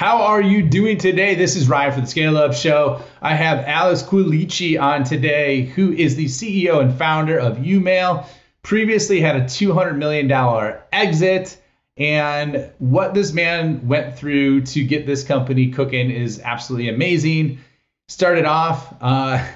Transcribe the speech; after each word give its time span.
How 0.00 0.22
are 0.22 0.40
you 0.40 0.62
doing 0.62 0.96
today? 0.96 1.34
This 1.34 1.56
is 1.56 1.68
Ryan 1.68 1.92
for 1.92 2.00
the 2.00 2.06
Scale 2.06 2.38
Up 2.38 2.54
Show. 2.54 3.02
I 3.20 3.34
have 3.34 3.58
Alex 3.66 4.02
Quilici 4.02 4.80
on 4.80 5.04
today, 5.04 5.66
who 5.66 5.92
is 5.92 6.16
the 6.16 6.24
CEO 6.24 6.80
and 6.80 6.96
founder 6.96 7.38
of 7.38 7.58
YouMail. 7.58 8.24
Previously 8.62 9.20
had 9.20 9.36
a 9.36 9.42
$200 9.42 9.98
million 9.98 10.78
exit. 10.90 11.62
And 11.98 12.72
what 12.78 13.12
this 13.12 13.34
man 13.34 13.88
went 13.88 14.16
through 14.16 14.62
to 14.62 14.82
get 14.84 15.04
this 15.04 15.22
company 15.22 15.70
cooking 15.70 16.10
is 16.10 16.40
absolutely 16.40 16.88
amazing. 16.88 17.58
Started 18.08 18.46
off, 18.46 18.94
uh, 19.02 19.46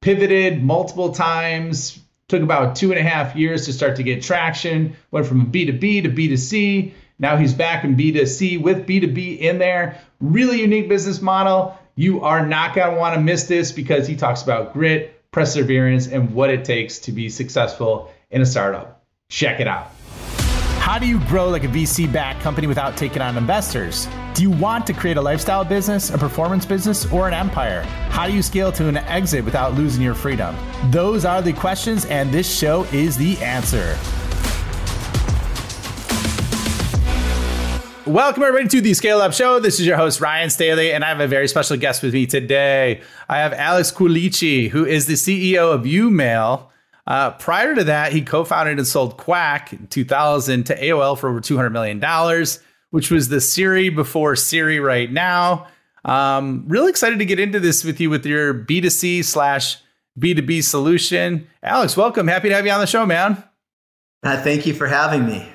pivoted 0.00 0.62
multiple 0.62 1.12
times, 1.12 2.00
took 2.26 2.40
about 2.40 2.74
two 2.74 2.90
and 2.90 2.98
a 2.98 3.02
half 3.02 3.36
years 3.36 3.66
to 3.66 3.72
start 3.74 3.96
to 3.96 4.02
get 4.02 4.22
traction, 4.22 4.96
went 5.10 5.26
from 5.26 5.52
B2B 5.52 6.04
to 6.04 6.08
B2C 6.08 6.94
now 7.20 7.36
he's 7.36 7.52
back 7.52 7.84
in 7.84 7.96
B2C 7.96 8.60
with 8.60 8.86
B2B 8.86 9.38
in 9.40 9.58
there. 9.58 10.00
Really 10.20 10.62
unique 10.62 10.88
business 10.88 11.20
model. 11.20 11.78
You 11.94 12.22
are 12.22 12.44
not 12.44 12.74
going 12.74 12.94
to 12.94 12.98
want 12.98 13.14
to 13.14 13.20
miss 13.20 13.44
this 13.44 13.72
because 13.72 14.06
he 14.06 14.16
talks 14.16 14.42
about 14.42 14.72
grit, 14.72 15.22
perseverance, 15.30 16.08
and 16.08 16.34
what 16.34 16.48
it 16.48 16.64
takes 16.64 16.98
to 17.00 17.12
be 17.12 17.28
successful 17.28 18.10
in 18.30 18.40
a 18.40 18.46
startup. 18.46 19.04
Check 19.28 19.60
it 19.60 19.68
out. 19.68 19.90
How 20.78 20.98
do 20.98 21.06
you 21.06 21.20
grow 21.26 21.50
like 21.50 21.62
a 21.62 21.68
VC 21.68 22.10
backed 22.10 22.40
company 22.40 22.66
without 22.66 22.96
taking 22.96 23.20
on 23.20 23.36
investors? 23.36 24.08
Do 24.32 24.42
you 24.42 24.50
want 24.50 24.86
to 24.86 24.94
create 24.94 25.18
a 25.18 25.22
lifestyle 25.22 25.62
business, 25.62 26.08
a 26.08 26.16
performance 26.16 26.64
business, 26.64 27.04
or 27.12 27.28
an 27.28 27.34
empire? 27.34 27.82
How 28.08 28.26
do 28.26 28.32
you 28.32 28.42
scale 28.42 28.72
to 28.72 28.88
an 28.88 28.96
exit 28.96 29.44
without 29.44 29.74
losing 29.74 30.02
your 30.02 30.14
freedom? 30.14 30.56
Those 30.90 31.26
are 31.26 31.42
the 31.42 31.52
questions, 31.52 32.06
and 32.06 32.32
this 32.32 32.50
show 32.50 32.84
is 32.84 33.18
the 33.18 33.36
answer. 33.42 33.98
Welcome, 38.06 38.42
everybody, 38.44 38.66
to 38.68 38.80
the 38.80 38.94
Scale 38.94 39.20
Up 39.20 39.34
Show. 39.34 39.60
This 39.60 39.78
is 39.78 39.86
your 39.86 39.98
host, 39.98 40.22
Ryan 40.22 40.48
Staley, 40.48 40.90
and 40.90 41.04
I 41.04 41.08
have 41.08 41.20
a 41.20 41.26
very 41.26 41.46
special 41.46 41.76
guest 41.76 42.02
with 42.02 42.14
me 42.14 42.24
today. 42.24 43.02
I 43.28 43.38
have 43.38 43.52
Alex 43.52 43.92
Quilici, 43.92 44.70
who 44.70 44.86
is 44.86 45.06
the 45.06 45.14
CEO 45.14 45.74
of 45.74 45.82
YouMail. 45.82 46.66
Uh, 47.06 47.32
prior 47.32 47.74
to 47.74 47.84
that, 47.84 48.14
he 48.14 48.22
co 48.22 48.44
founded 48.44 48.78
and 48.78 48.86
sold 48.86 49.18
Quack 49.18 49.74
in 49.74 49.86
2000 49.88 50.64
to 50.64 50.80
AOL 50.80 51.18
for 51.18 51.28
over 51.28 51.42
$200 51.42 51.72
million, 51.72 52.00
which 52.88 53.10
was 53.10 53.28
the 53.28 53.40
Siri 53.40 53.90
before 53.90 54.34
Siri 54.34 54.80
right 54.80 55.12
now. 55.12 55.66
Um, 56.02 56.64
really 56.68 56.88
excited 56.88 57.18
to 57.18 57.26
get 57.26 57.38
into 57.38 57.60
this 57.60 57.84
with 57.84 58.00
you 58.00 58.08
with 58.08 58.24
your 58.24 58.54
B2C 58.54 59.26
slash 59.26 59.76
B2B 60.18 60.64
solution. 60.64 61.46
Alex, 61.62 61.98
welcome. 61.98 62.28
Happy 62.28 62.48
to 62.48 62.54
have 62.54 62.64
you 62.64 62.72
on 62.72 62.80
the 62.80 62.86
show, 62.86 63.04
man. 63.04 63.44
Uh, 64.22 64.42
thank 64.42 64.64
you 64.64 64.72
for 64.72 64.86
having 64.86 65.26
me. 65.26 65.46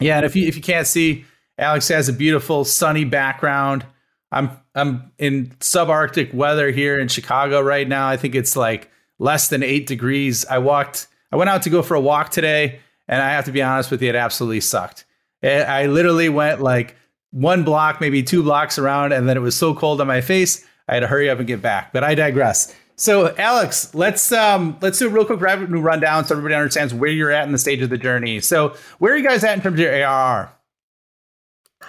Yeah, 0.00 0.16
and 0.16 0.26
if 0.26 0.34
you 0.34 0.48
if 0.48 0.56
you 0.56 0.62
can't 0.62 0.86
see, 0.86 1.24
Alex 1.58 1.88
has 1.88 2.08
a 2.08 2.12
beautiful 2.12 2.64
sunny 2.64 3.04
background. 3.04 3.86
I'm 4.32 4.50
I'm 4.74 5.12
in 5.18 5.46
subarctic 5.60 6.34
weather 6.34 6.70
here 6.70 6.98
in 6.98 7.08
Chicago 7.08 7.60
right 7.60 7.88
now. 7.88 8.08
I 8.08 8.16
think 8.16 8.34
it's 8.34 8.56
like 8.56 8.90
less 9.18 9.48
than 9.48 9.62
eight 9.62 9.86
degrees. 9.86 10.44
I 10.46 10.58
walked. 10.58 11.06
I 11.30 11.36
went 11.36 11.50
out 11.50 11.62
to 11.62 11.70
go 11.70 11.82
for 11.82 11.94
a 11.94 12.00
walk 12.00 12.30
today, 12.30 12.80
and 13.08 13.22
I 13.22 13.30
have 13.30 13.44
to 13.46 13.52
be 13.52 13.62
honest 13.62 13.90
with 13.90 14.02
you, 14.02 14.08
it 14.08 14.16
absolutely 14.16 14.60
sucked. 14.60 15.04
I 15.42 15.86
literally 15.86 16.28
went 16.28 16.60
like 16.60 16.96
one 17.30 17.64
block, 17.64 18.00
maybe 18.00 18.22
two 18.22 18.42
blocks 18.42 18.78
around, 18.78 19.12
and 19.12 19.28
then 19.28 19.36
it 19.36 19.40
was 19.40 19.56
so 19.56 19.74
cold 19.74 20.00
on 20.00 20.06
my 20.06 20.20
face, 20.20 20.64
I 20.88 20.94
had 20.94 21.00
to 21.00 21.06
hurry 21.06 21.28
up 21.28 21.38
and 21.38 21.46
get 21.46 21.60
back. 21.60 21.92
But 21.92 22.04
I 22.04 22.14
digress. 22.14 22.74
So, 22.96 23.34
Alex, 23.36 23.92
let's 23.94 24.30
um, 24.30 24.78
let's 24.80 25.00
do 25.00 25.08
a 25.08 25.10
real 25.10 25.24
quick 25.24 25.40
revenue 25.40 25.80
rundown 25.80 26.24
so 26.24 26.34
everybody 26.34 26.54
understands 26.54 26.94
where 26.94 27.10
you're 27.10 27.32
at 27.32 27.44
in 27.44 27.52
the 27.52 27.58
stage 27.58 27.82
of 27.82 27.90
the 27.90 27.98
journey. 27.98 28.40
So, 28.40 28.76
where 28.98 29.12
are 29.12 29.16
you 29.16 29.26
guys 29.26 29.42
at 29.42 29.54
in 29.56 29.62
terms 29.62 29.74
of 29.74 29.80
your 29.80 29.92
ARR? 29.92 30.52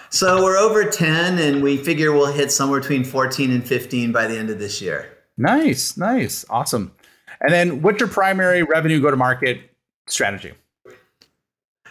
So 0.10 0.44
we're 0.44 0.58
over 0.58 0.86
10 0.86 1.40
and 1.40 1.64
we 1.64 1.78
figure 1.78 2.12
we'll 2.12 2.32
hit 2.32 2.52
somewhere 2.52 2.80
between 2.80 3.04
14 3.04 3.52
and 3.52 3.66
15 3.66 4.12
by 4.12 4.28
the 4.28 4.38
end 4.38 4.50
of 4.50 4.60
this 4.60 4.82
year. 4.82 5.18
Nice, 5.38 5.98
nice, 5.98 6.46
awesome. 6.50 6.94
And 7.42 7.52
then 7.52 7.82
what's 7.82 8.00
your 8.00 8.10
primary 8.10 8.64
revenue 8.64 9.02
go 9.02 9.12
to 9.12 9.18
market 9.18 9.60
strategy? 10.08 10.54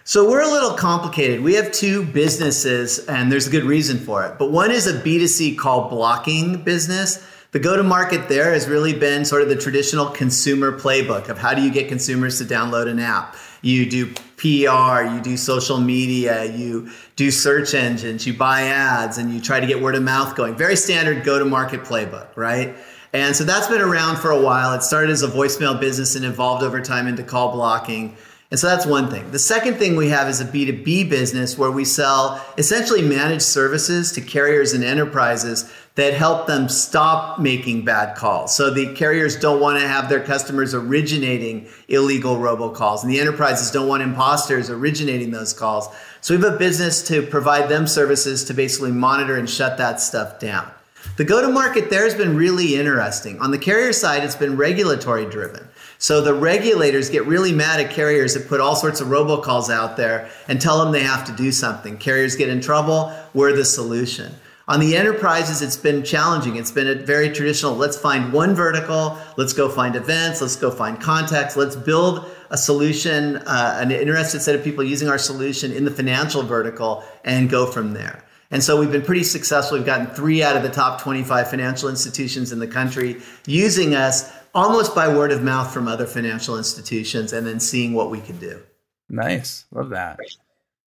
So 0.05 0.29
we're 0.29 0.43
a 0.43 0.51
little 0.51 0.75
complicated. 0.75 1.41
We 1.43 1.55
have 1.55 1.73
two 1.73 2.05
businesses 2.05 2.99
and 3.07 3.33
there's 3.33 3.47
a 3.47 3.51
good 3.51 3.65
reason 3.65 3.99
for 3.99 4.25
it. 4.25 4.39
But 4.39 4.53
one 4.53 4.71
is 4.71 4.87
a 4.87 5.01
B2C 5.01 5.57
call 5.57 5.89
blocking 5.89 6.63
business. 6.63 7.27
The 7.53 7.59
go 7.59 7.77
to 7.77 7.83
market 7.83 8.29
there 8.29 8.53
has 8.53 8.69
really 8.69 8.93
been 8.93 9.25
sort 9.25 9.43
of 9.43 9.49
the 9.49 9.57
traditional 9.57 10.07
consumer 10.07 10.79
playbook 10.79 11.29
of 11.29 11.39
how 11.39 11.55
do 11.55 11.63
you 11.63 11.71
get 11.71 11.89
consumers 11.89 12.39
to 12.39 12.45
download 12.45 12.89
an 12.89 12.99
app 12.99 13.37
you 13.65 13.89
do 13.89 14.13
PR, 14.37 15.05
you 15.15 15.21
do 15.23 15.37
social 15.37 15.79
media, 15.79 16.45
you 16.45 16.91
do 17.17 17.31
search 17.31 17.75
engines, 17.75 18.27
you 18.27 18.35
buy 18.35 18.63
ads, 18.63 19.19
and 19.19 19.33
you 19.33 19.41
try 19.41 19.61
to 19.61 19.67
get 19.67 19.81
word 19.81 19.95
of 19.95 20.03
mouth 20.03 20.35
going. 20.35 20.57
Very 20.57 20.77
standard 20.77 21.25
go 21.25 21.39
to 21.39 21.45
market 21.45 21.83
playbook, 21.83 22.37
right? 22.37 22.77
And 23.13 23.35
so 23.37 23.45
that's 23.45 23.69
been 23.69 23.81
around 23.81 24.17
for 24.17 24.33
a 24.33 24.41
while. 24.41 24.73
It 24.75 24.83
started 24.83 25.11
as 25.11 25.23
a 25.23 25.29
voicemail 25.29 25.79
business 25.79 26.17
and 26.17 26.25
evolved 26.25 26.65
over 26.65 26.81
time 26.81 27.07
into 27.07 27.23
call 27.23 27.53
blocking. 27.53 28.17
And 28.55 28.61
so 28.61 28.69
that's 28.69 28.87
one 28.87 29.11
thing. 29.11 29.33
The 29.33 29.39
second 29.41 29.79
thing 29.79 29.97
we 29.97 30.11
have 30.11 30.29
is 30.29 30.41
a 30.41 30.45
B2B 30.45 31.11
business 31.11 31.59
where 31.59 31.73
we 31.73 31.85
sell 31.85 32.41
essentially 32.57 33.03
managed 33.03 33.43
services 33.43 34.13
to 34.13 34.21
carriers 34.21 34.75
and 34.75 34.85
enterprises 34.85 35.69
that 35.97 36.15
help 36.15 36.47
them 36.47 36.69
stop 36.69 37.41
making 37.41 37.85
bad 37.85 38.17
calls. 38.17 38.55
So 38.55 38.71
the 38.71 38.95
carriers 38.95 39.37
don't 39.37 39.61
want 39.61 39.81
to 39.81 39.89
have 39.89 40.09
their 40.09 40.23
customers 40.23 40.73
originating 40.73 41.67
illegal 41.89 42.37
robocalls, 42.37 43.03
and 43.03 43.11
the 43.11 43.19
enterprises 43.19 43.73
don't 43.73 43.89
want 43.89 44.05
imposters 44.05 44.71
originating 44.71 45.33
those 45.33 45.53
calls. 45.53 45.89
So 46.21 46.37
we 46.37 46.41
have 46.41 46.55
a 46.55 46.57
business 46.57 47.03
to 47.09 47.23
provide 47.23 47.69
them 47.69 47.89
services 47.89 48.45
to 48.45 48.55
basically 48.55 48.93
monitor 48.93 49.37
and 49.37 49.51
shut 49.51 49.79
that 49.79 50.01
stuff 50.01 50.39
down. 50.39 50.71
The 51.17 51.25
go 51.25 51.43
to 51.43 51.49
market 51.49 51.91
there 51.91 52.05
has 52.05 52.15
been 52.15 52.37
really 52.37 52.77
interesting. 52.77 53.41
On 53.41 53.51
the 53.51 53.59
carrier 53.59 53.93
side, 53.93 54.23
it's 54.23 54.37
been 54.37 54.57
regulatory 54.57 55.27
driven. 55.27 55.67
So 56.05 56.21
the 56.21 56.35
regulators 56.35 57.09
get 57.09 57.25
really 57.25 57.51
mad 57.51 57.81
at 57.81 57.91
carriers 57.91 58.35
that 58.35 58.47
put 58.47 58.61
all 58.61 58.77
sorts 58.77 59.01
of 59.01 59.09
robocalls 59.09 59.73
out 59.73 59.97
there 59.97 60.29
and 60.49 60.61
tell 60.61 60.85
them 60.85 60.93
they 60.93 61.03
have 61.03 61.25
to 61.25 61.33
do 61.33 61.51
something. 61.51 61.97
Carriers 61.97 62.37
get 62.37 62.51
in 62.51 62.61
trouble, 62.61 63.11
we're 63.33 63.57
the 63.57 63.65
solution. 63.65 64.31
On 64.69 64.81
the 64.81 64.99
enterprises, 64.99 65.63
it's 65.63 65.79
been 65.79 66.05
challenging. 66.05 66.57
It's 66.57 66.71
been 66.71 66.89
a 66.89 66.95
very 66.95 67.31
traditional 67.31 67.75
let's 67.75 67.97
find 67.97 68.35
one 68.35 68.55
vertical, 68.55 69.17
let's 69.39 69.55
go 69.55 69.67
find 69.71 69.97
events, 69.97 70.43
let's 70.43 70.57
go 70.57 70.71
find 70.71 71.01
contacts, 71.01 71.57
let's 71.57 71.75
build 71.75 72.31
a 72.51 72.59
solution, 72.59 73.37
uh, 73.39 73.79
an 73.81 73.91
interested 73.91 74.43
set 74.43 74.55
of 74.55 74.63
people 74.63 74.85
using 74.85 75.09
our 75.09 75.17
solution 75.17 75.73
in 75.73 75.87
the 75.87 75.91
financial 75.91 76.43
vertical 76.43 77.03
and 77.25 77.49
go 77.49 77.65
from 77.65 77.95
there. 77.95 78.23
And 78.51 78.63
so 78.63 78.79
we've 78.79 78.93
been 78.93 79.01
pretty 79.01 79.25
successful. 79.25 79.79
We've 79.79 79.87
gotten 79.87 80.09
three 80.09 80.43
out 80.43 80.55
of 80.55 80.63
the 80.63 80.69
top 80.69 81.01
25 81.01 81.49
financial 81.49 81.89
institutions 81.89 82.53
in 82.53 82.59
the 82.59 82.69
country 82.69 83.23
using 83.47 83.95
us 83.95 84.31
almost 84.55 84.95
by 84.95 85.09
word 85.09 85.33
of 85.33 85.43
mouth 85.43 85.73
from 85.73 85.89
other 85.89 86.07
financial 86.07 86.57
institutions 86.57 87.33
and 87.33 87.47
then 87.47 87.61
seeing 87.61 87.93
what 87.93 88.11
we 88.11 88.21
can 88.21 88.39
do. 88.39 88.63
Nice. 89.09 89.67
Love 89.73 89.91
that. 89.91 90.19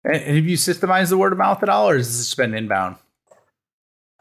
And 0.03 0.15
have 0.15 0.45
you 0.45 0.57
systemized 0.57 1.09
the 1.09 1.17
word 1.17 1.33
of 1.33 1.37
mouth 1.37 1.61
at 1.61 1.69
all, 1.69 1.89
or 1.89 1.97
has 1.97 2.07
this 2.07 2.27
just 2.27 2.37
been 2.37 2.53
inbound? 2.53 2.95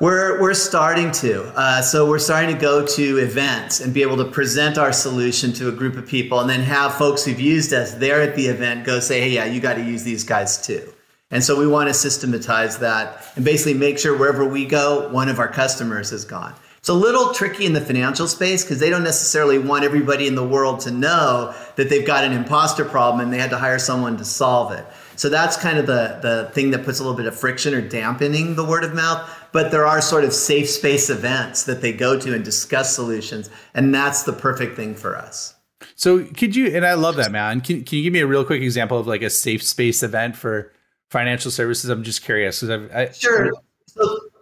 We're, 0.00 0.40
we're 0.40 0.54
starting 0.54 1.10
to. 1.12 1.44
Uh, 1.56 1.82
so 1.82 2.08
we're 2.08 2.20
starting 2.20 2.54
to 2.54 2.60
go 2.60 2.86
to 2.86 3.16
events 3.18 3.80
and 3.80 3.92
be 3.92 4.02
able 4.02 4.16
to 4.18 4.24
present 4.24 4.78
our 4.78 4.92
solution 4.92 5.52
to 5.54 5.68
a 5.68 5.72
group 5.72 5.96
of 5.96 6.06
people 6.06 6.38
and 6.40 6.48
then 6.48 6.60
have 6.60 6.94
folks 6.94 7.24
who've 7.24 7.40
used 7.40 7.72
us 7.72 7.94
there 7.94 8.22
at 8.22 8.36
the 8.36 8.46
event 8.46 8.84
go 8.84 9.00
say, 9.00 9.20
hey, 9.20 9.30
yeah, 9.30 9.44
you 9.44 9.60
got 9.60 9.74
to 9.74 9.82
use 9.82 10.04
these 10.04 10.22
guys 10.22 10.64
too. 10.64 10.92
And 11.30 11.42
so 11.42 11.58
we 11.58 11.66
want 11.66 11.88
to 11.88 11.94
systematize 11.94 12.78
that 12.78 13.24
and 13.34 13.44
basically 13.44 13.74
make 13.74 13.98
sure 13.98 14.16
wherever 14.16 14.44
we 14.44 14.66
go, 14.66 15.08
one 15.10 15.28
of 15.28 15.40
our 15.40 15.48
customers 15.48 16.12
is 16.12 16.24
gone. 16.24 16.54
It's 16.88 16.94
a 16.94 16.98
little 16.98 17.34
tricky 17.34 17.66
in 17.66 17.74
the 17.74 17.82
financial 17.82 18.26
space 18.26 18.64
because 18.64 18.80
they 18.80 18.88
don't 18.88 19.04
necessarily 19.04 19.58
want 19.58 19.84
everybody 19.84 20.26
in 20.26 20.34
the 20.34 20.42
world 20.42 20.80
to 20.80 20.90
know 20.90 21.54
that 21.76 21.90
they've 21.90 22.06
got 22.06 22.24
an 22.24 22.32
imposter 22.32 22.82
problem 22.82 23.20
and 23.20 23.30
they 23.30 23.36
had 23.36 23.50
to 23.50 23.58
hire 23.58 23.78
someone 23.78 24.16
to 24.16 24.24
solve 24.24 24.72
it. 24.72 24.86
So 25.14 25.28
that's 25.28 25.58
kind 25.58 25.76
of 25.76 25.86
the, 25.86 26.18
the 26.22 26.50
thing 26.54 26.70
that 26.70 26.86
puts 26.86 26.98
a 26.98 27.02
little 27.02 27.14
bit 27.14 27.26
of 27.26 27.38
friction 27.38 27.74
or 27.74 27.82
dampening 27.82 28.54
the 28.54 28.64
word 28.64 28.84
of 28.84 28.94
mouth. 28.94 29.30
But 29.52 29.70
there 29.70 29.84
are 29.84 30.00
sort 30.00 30.24
of 30.24 30.32
safe 30.32 30.70
space 30.70 31.10
events 31.10 31.64
that 31.64 31.82
they 31.82 31.92
go 31.92 32.18
to 32.18 32.34
and 32.34 32.42
discuss 32.42 32.94
solutions. 32.94 33.50
And 33.74 33.94
that's 33.94 34.22
the 34.22 34.32
perfect 34.32 34.74
thing 34.74 34.94
for 34.94 35.14
us. 35.14 35.56
So 35.94 36.24
could 36.24 36.56
you, 36.56 36.68
and 36.68 36.86
I 36.86 36.94
love 36.94 37.16
that, 37.16 37.30
man. 37.30 37.60
Can, 37.60 37.84
can 37.84 37.98
you 37.98 38.04
give 38.04 38.14
me 38.14 38.20
a 38.20 38.26
real 38.26 38.46
quick 38.46 38.62
example 38.62 38.98
of 38.98 39.06
like 39.06 39.20
a 39.20 39.28
safe 39.28 39.62
space 39.62 40.02
event 40.02 40.36
for 40.36 40.72
financial 41.10 41.50
services? 41.50 41.90
I'm 41.90 42.02
just 42.02 42.22
curious. 42.22 42.62
because 42.62 42.90
I, 42.92 43.10
sure. 43.10 43.52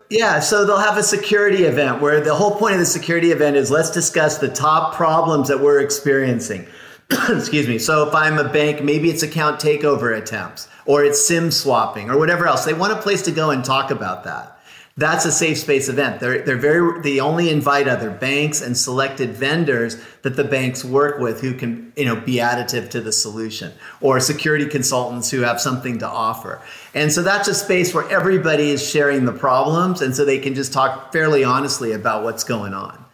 Yeah, 0.08 0.38
so 0.38 0.64
they'll 0.64 0.79
have 0.79 0.99
a 0.99 1.03
security 1.03 1.64
event 1.64 2.00
where 2.00 2.20
the 2.20 2.35
whole 2.35 2.56
point 2.56 2.75
of 2.75 2.81
the 2.81 2.87
security 2.87 3.32
event 3.32 3.56
is 3.56 3.70
let's 3.70 3.91
discuss 3.91 4.38
the 4.38 4.49
top 4.49 4.94
problems 4.94 5.49
that 5.49 5.61
we're 5.61 5.81
experiencing. 5.81 6.67
excuse 7.29 7.67
me. 7.67 7.79
So 7.79 8.06
if 8.06 8.14
I'm 8.14 8.38
a 8.38 8.49
bank, 8.49 8.82
maybe 8.82 9.11
it's 9.11 9.23
account 9.23 9.61
takeover 9.61 10.17
attempts 10.17 10.69
or 10.85 11.05
it's 11.05 11.25
SIM 11.25 11.50
swapping 11.50 12.11
or 12.11 12.19
whatever 12.19 12.47
else. 12.47 12.64
They 12.64 12.75
want 12.75 12.93
a 12.93 13.03
place 13.03 13.23
to 13.23 13.32
go 13.32 13.50
and 13.50 13.64
talk 13.64 13.91
about 13.91 14.25
that. 14.25 14.56
That's 14.99 15.27
a 15.27 15.33
safe 15.33 15.59
space 15.59 15.91
event. 15.91 16.21
They're, 16.21 16.41
they're 16.43 16.57
very, 16.57 17.03
they 17.03 17.21
only 17.21 17.51
invite 17.51 17.87
other 17.87 18.11
banks 18.11 18.63
and 18.63 18.77
selected 18.77 19.31
vendors 19.31 20.03
that 20.23 20.37
the 20.37 20.45
banks 20.45 20.85
work 20.85 21.19
with 21.19 21.43
who 21.43 21.53
can, 21.53 21.93
you 21.97 22.07
know, 22.07 22.17
be 22.17 22.37
additive 22.37 22.89
to 22.91 23.03
the 23.03 23.13
solution 23.13 23.73
or 24.01 24.21
security 24.21 24.67
consultants 24.67 25.31
who 25.31 25.43
have 25.43 25.61
something 25.61 25.99
to 25.99 26.07
offer. 26.07 26.63
And 26.95 27.13
so 27.13 27.23
that's 27.23 27.47
a 27.47 27.55
space 27.55 27.93
where 27.93 28.09
everybody 28.09 28.71
is 28.71 28.87
sharing 28.87 29.27
the 29.27 29.33
problems. 29.33 30.01
And 30.01 30.17
so 30.17 30.25
they 30.25 30.39
can 30.39 30.55
just 30.55 30.73
talk 30.73 31.13
fairly 31.13 31.45
honestly 31.45 31.93
about 31.93 32.25
what's 32.25 32.45
going 32.45 32.73
on. 32.73 33.05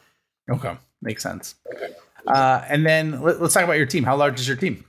Okay. 0.50 0.76
Makes 1.00 1.25
sense. 1.25 1.56
Uh, 2.29 2.64
and 2.69 2.87
then 2.87 3.20
let, 3.23 3.40
us 3.40 3.55
talk 3.55 3.64
about 3.64 3.76
your 3.76 3.87
team. 3.87 4.05
How 4.05 4.14
large 4.14 4.38
is 4.38 4.46
your 4.46 4.56
team? 4.56 4.84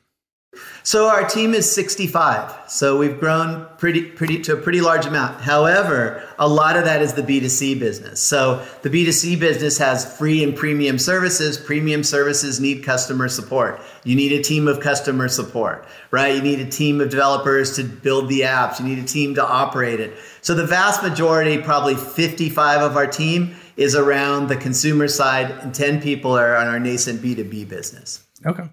So 0.83 1.07
our 1.07 1.27
team 1.27 1.53
is 1.53 1.73
65. 1.73 2.69
So 2.69 2.97
we've 2.97 3.19
grown 3.19 3.65
pretty 3.77 4.03
pretty 4.03 4.41
to 4.41 4.53
a 4.53 4.57
pretty 4.57 4.81
large 4.81 5.05
amount. 5.05 5.41
However, 5.41 6.23
a 6.37 6.47
lot 6.47 6.75
of 6.75 6.83
that 6.83 7.01
is 7.01 7.13
the 7.13 7.21
B2C 7.21 7.79
business. 7.79 8.21
So 8.21 8.65
the 8.81 8.89
B2C 8.89 9.39
business 9.39 9.77
has 9.77 10.17
free 10.17 10.43
and 10.43 10.55
premium 10.55 10.99
services. 10.99 11.57
Premium 11.57 12.03
services 12.03 12.59
need 12.59 12.83
customer 12.83 13.29
support. 13.29 13.81
You 14.03 14.15
need 14.15 14.33
a 14.33 14.43
team 14.43 14.67
of 14.67 14.81
customer 14.81 15.29
support, 15.29 15.87
right? 16.11 16.35
You 16.35 16.41
need 16.41 16.59
a 16.59 16.69
team 16.69 16.99
of 16.99 17.09
developers 17.09 17.75
to 17.77 17.83
build 17.83 18.27
the 18.27 18.41
apps. 18.41 18.79
You 18.79 18.85
need 18.85 18.99
a 18.99 19.07
team 19.07 19.35
to 19.35 19.45
operate 19.45 19.99
it. 19.99 20.17
So 20.41 20.53
the 20.53 20.67
vast 20.67 21.01
majority, 21.01 21.59
probably 21.61 21.95
55 21.95 22.81
of 22.81 22.97
our 22.97 23.07
team 23.07 23.55
is 23.77 23.95
around 23.95 24.49
the 24.49 24.57
consumer 24.57 25.07
side 25.07 25.49
and 25.49 25.73
10 25.73 26.01
people 26.01 26.37
are 26.37 26.55
on 26.55 26.67
our 26.67 26.79
nascent 26.79 27.21
B2B 27.21 27.67
business. 27.67 28.27
Okay. 28.45 28.69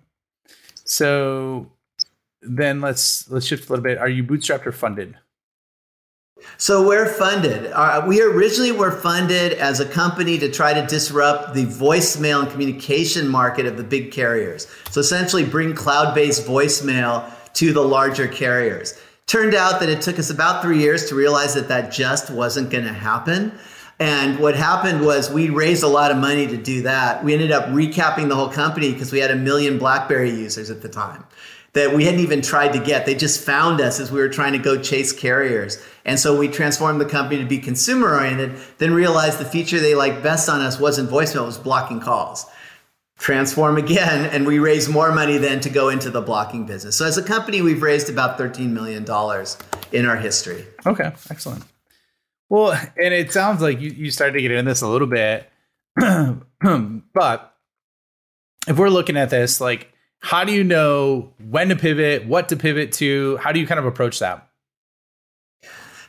So 0.91 1.71
then 2.43 2.81
let's 2.81 3.31
let's 3.31 3.47
shift 3.47 3.69
a 3.69 3.73
little 3.73 3.83
bit. 3.85 3.97
Are 3.97 4.09
you 4.09 4.25
bootstrapped 4.25 4.67
or 4.67 4.73
funded? 4.73 5.17
So 6.57 6.85
we're 6.87 7.07
funded. 7.07 7.71
Uh, 7.71 8.03
we 8.09 8.21
originally 8.21 8.73
were 8.73 8.91
funded 8.91 9.53
as 9.53 9.79
a 9.79 9.87
company 9.87 10.37
to 10.39 10.51
try 10.51 10.75
to 10.75 10.85
disrupt 10.87 11.55
the 11.55 11.67
voicemail 11.67 12.43
and 12.43 12.51
communication 12.51 13.29
market 13.29 13.67
of 13.67 13.77
the 13.77 13.85
big 13.85 14.11
carriers. 14.11 14.67
So 14.91 15.01
essentially 15.01 15.45
bring 15.45 15.75
cloud-based 15.75 16.47
voicemail 16.47 17.31
to 17.55 17.73
the 17.73 17.83
larger 17.83 18.27
carriers. 18.27 18.99
Turned 19.27 19.55
out 19.55 19.81
that 19.81 19.91
it 19.91 20.01
took 20.01 20.19
us 20.19 20.31
about 20.31 20.63
three 20.63 20.81
years 20.81 21.09
to 21.11 21.15
realize 21.15 21.55
that 21.55 21.69
that 21.69 21.93
just 21.93 22.31
wasn't 22.31 22.71
going 22.71 22.85
to 22.85 22.93
happen. 22.93 23.53
And 24.01 24.39
what 24.39 24.57
happened 24.57 25.05
was 25.05 25.31
we 25.31 25.51
raised 25.51 25.83
a 25.83 25.89
lot 25.89 26.11
of 26.11 26.17
money 26.17 26.47
to 26.47 26.57
do 26.57 26.83
that. 26.83 27.23
We 27.23 27.35
ended 27.35 27.53
up 27.53 27.67
recapping 27.67 28.29
the 28.29 28.35
whole 28.35 28.49
company 28.49 28.93
because 28.93 29.13
we 29.13 29.19
had 29.19 29.31
a 29.31 29.37
million 29.37 29.79
BlackBerry 29.79 30.31
users 30.31 30.71
at 30.71 30.81
the 30.81 30.89
time 30.89 31.25
that 31.73 31.95
we 31.95 32.05
hadn't 32.05 32.21
even 32.21 32.43
tried 32.43 32.73
to 32.73 32.81
get. 32.81 33.07
They 33.07 33.15
just 33.15 33.45
found 33.45 33.81
us 33.81 34.01
as 34.01 34.11
we 34.11 34.19
were 34.19 34.29
trying 34.29 34.55
to 34.55 34.59
go 34.59 34.81
chase 34.81 35.13
carriers. 35.13 35.81
And 36.05 36.19
so 36.19 36.37
we 36.37 36.49
transformed 36.49 37.01
the 37.01 37.05
company 37.05 37.41
to 37.43 37.47
be 37.47 37.59
consumer 37.59 38.15
oriented, 38.15 38.59
then 38.79 38.93
realized 38.93 39.39
the 39.39 39.45
feature 39.45 39.79
they 39.79 39.95
liked 39.95 40.23
best 40.23 40.49
on 40.49 40.63
us 40.63 40.81
wasn't 40.81 41.11
voicemail, 41.11 41.43
it 41.43 41.47
was 41.47 41.59
blocking 41.59 42.01
calls. 42.01 42.47
Transform 43.19 43.77
again, 43.77 44.31
and 44.31 44.47
we 44.47 44.59
raised 44.59 44.91
more 44.91 45.13
money 45.13 45.37
then 45.37 45.61
to 45.61 45.69
go 45.69 45.91
into 45.91 46.11
the 46.11 46.23
blocking 46.23 46.65
business. 46.65 46.97
So 46.97 47.05
as 47.05 47.19
a 47.19 47.23
company, 47.23 47.61
we've 47.61 47.83
raised 47.83 48.09
about 48.09 48.39
$13 48.39 48.71
million 48.71 49.05
in 49.93 50.07
our 50.07 50.17
history. 50.17 50.67
Okay, 50.87 51.13
excellent. 51.31 51.65
Well, 52.51 52.73
and 52.73 53.15
it 53.15 53.33
sounds 53.33 53.63
like 53.63 53.81
you, 53.81 53.91
you 53.91 54.11
started 54.11 54.35
to 54.35 54.43
get 54.43 54.51
into 54.51 54.69
this 54.69 54.83
a 54.83 54.89
little 54.89 55.07
bit, 55.07 55.49
but 55.97 57.57
if 58.67 58.77
we're 58.77 58.89
looking 58.91 59.17
at 59.17 59.31
this, 59.31 59.61
like, 59.61 59.93
how 60.19 60.45
do 60.45 60.53
you 60.53 60.65
know 60.65 61.33
when 61.49 61.69
to 61.69 61.77
pivot, 61.77 62.27
what 62.27 62.49
to 62.51 62.57
pivot 62.57 62.93
to? 62.93 63.39
How 63.39 63.53
do 63.53 63.61
you 63.61 63.67
kind 63.67 63.79
of 63.79 63.87
approach 63.87 64.19
that? 64.19 64.49